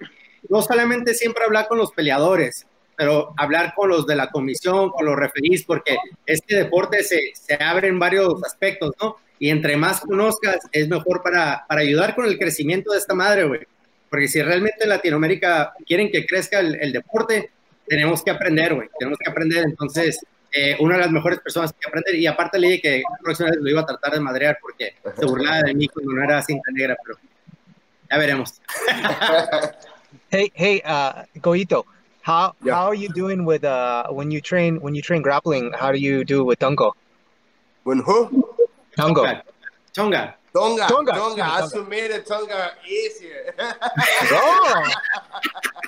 [0.48, 2.66] no solamente siempre hablar con los peleadores,
[2.96, 7.54] pero hablar con los de la comisión, con los referís, porque este deporte se, se
[7.62, 9.16] abre en varios aspectos, ¿no?
[9.38, 13.44] Y entre más conozcas, es mejor para, para ayudar con el crecimiento de esta madre,
[13.44, 13.60] güey.
[14.08, 17.50] Porque si realmente en Latinoamérica quieren que crezca el, el deporte,
[17.86, 18.88] tenemos que aprender, güey.
[18.98, 19.64] Tenemos que aprender.
[19.64, 20.24] Entonces,
[20.56, 22.14] eh, una de las mejores personas que aprender.
[22.14, 24.94] Y aparte le dije que la próxima vez lo iba a tratar de madrear porque
[25.18, 27.18] se burlaba de mí cuando no era cinta negra, pero
[28.10, 28.60] ya veremos.
[30.30, 31.84] hey, hey, uh, Goito,
[32.22, 32.74] how yeah.
[32.74, 35.72] how are you doing with uh when you train when you train grappling?
[35.74, 36.92] How do you do with Tongo?
[37.84, 38.30] When who?
[38.96, 39.22] Tongo.
[39.92, 40.34] Tonga.
[40.54, 40.86] Tonga.
[40.88, 41.12] Tonga.
[41.12, 41.44] Tonga.
[41.44, 43.54] I submitted Tonga easier.
[43.60, 44.90] oh.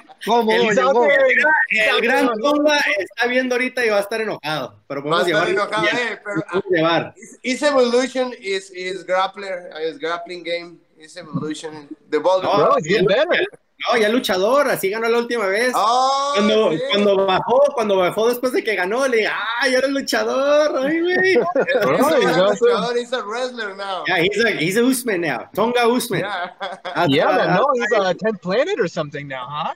[0.25, 0.53] ¿Cómo?
[0.53, 4.81] El, el gran Tonga está viendo ahorita y va a estar enojado.
[4.87, 5.49] Pero podemos llevar.
[5.49, 7.15] Enojado, eh, pero, uh, llevar.
[7.43, 10.79] His evolution is is grappler, his grappling game.
[10.99, 11.89] His evolution.
[12.11, 12.41] The ball.
[12.45, 13.47] Oh, bro, better.
[13.87, 15.73] No, ya luchador, así ganó la última vez.
[15.73, 16.81] Oh, cuando, sí.
[16.91, 20.85] cuando bajó, cuando bajó después de que ganó, le dije, ¡ay, eres luchador!
[20.85, 21.35] ¡Ay, güey!
[21.85, 24.03] luchador, he's a wrestler now.
[24.09, 25.49] Yeah, he's a, he's a Usman now.
[25.55, 26.23] Tonga Usman.
[26.23, 29.75] Yeah, yeah no, he's a 10th planet or something now, huh?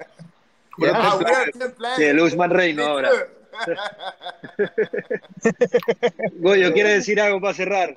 [0.78, 1.96] Yeah, ah, 10th planet.
[1.96, 3.10] Sí, el Usman Reino ahora.
[6.38, 7.96] Goyo, ¿quiere decir algo para cerrar?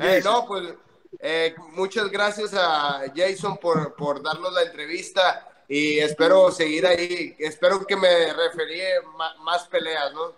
[0.00, 0.74] Eh, no, pues
[1.20, 7.36] eh, muchas gracias a Jason por, por darnos la entrevista y espero seguir ahí.
[7.38, 8.80] Espero que me referí
[9.16, 10.34] más, más peleas, ¿no?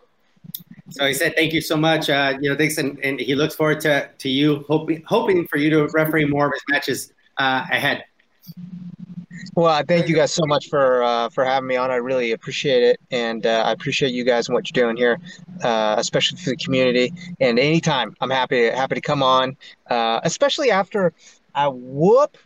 [0.90, 2.08] So he said, "Thank you so much.
[2.08, 5.58] Uh, you know, thanks, and, and, he looks forward to to you hoping hoping for
[5.58, 8.06] you to referee more of his matches uh, ahead."
[9.58, 11.90] Well, I thank you guys so much for uh, for having me on.
[11.90, 15.18] I really appreciate it, and uh, I appreciate you guys and what you're doing here,
[15.64, 17.12] uh, especially for the community.
[17.40, 19.56] And anytime, I'm happy happy to come on,
[19.90, 21.12] uh, especially after
[21.56, 22.36] I whoop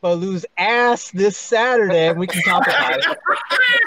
[0.00, 3.18] Baloo's ass this Saturday, and we can talk about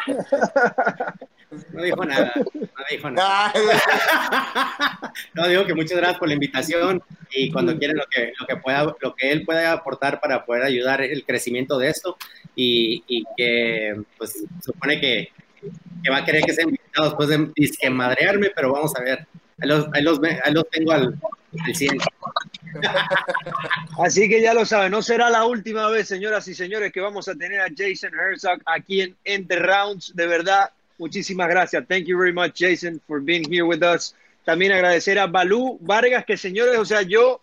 [0.08, 1.20] it.
[1.72, 2.34] No dijo nada.
[2.36, 3.54] No dijo nada.
[5.34, 7.02] no, digo que muchas gracias por la invitación
[7.32, 10.64] y cuando quieren lo que, lo que, pueda, lo que él pueda aportar para poder
[10.64, 12.18] ayudar el crecimiento de esto
[12.56, 15.30] y, y que pues supone que,
[16.04, 19.28] que, va a querer que sea invitado después de disquemadrearme, pero vamos a ver.
[19.62, 21.18] Ahí los, ahí los, ahí los tengo al,
[21.66, 21.98] al 100.
[24.00, 27.28] Así que ya lo saben, no será la última vez, señoras y señores, que vamos
[27.28, 30.14] a tener a Jason Herzog aquí en Enter Rounds.
[30.16, 31.86] De verdad, muchísimas gracias.
[31.88, 34.16] Thank you very much, Jason, for being here with us.
[34.44, 37.42] También agradecer a Balú Vargas, que señores, o sea, yo,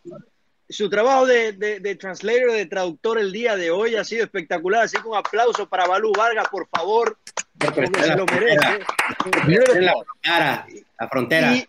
[0.68, 4.84] su trabajo de, de, de translator, de traductor el día de hoy ha sido espectacular.
[4.84, 7.18] Así que un aplauso para Balú Vargas, por favor.
[7.59, 8.78] Porque se lo merece.
[8.78, 10.66] La frontera.
[11.00, 11.55] La frontera.
[11.55, 11.68] Y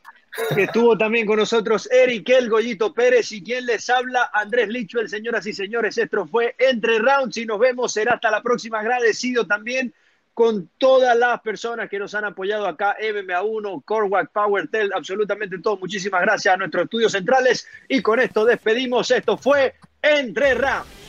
[0.56, 5.08] que estuvo también con nosotros Eric El Goyito Pérez y quien les habla, Andrés Lichuel,
[5.08, 9.46] señoras y señores, esto fue Entre Rounds y nos vemos, será hasta la próxima, agradecido
[9.46, 9.94] también
[10.34, 16.22] con todas las personas que nos han apoyado acá, MMA1, Corwac, PowerTel, absolutamente todo, muchísimas
[16.22, 17.68] gracias a nuestros estudios centrales.
[17.88, 21.03] Y con esto despedimos, esto fue Entre Rounds.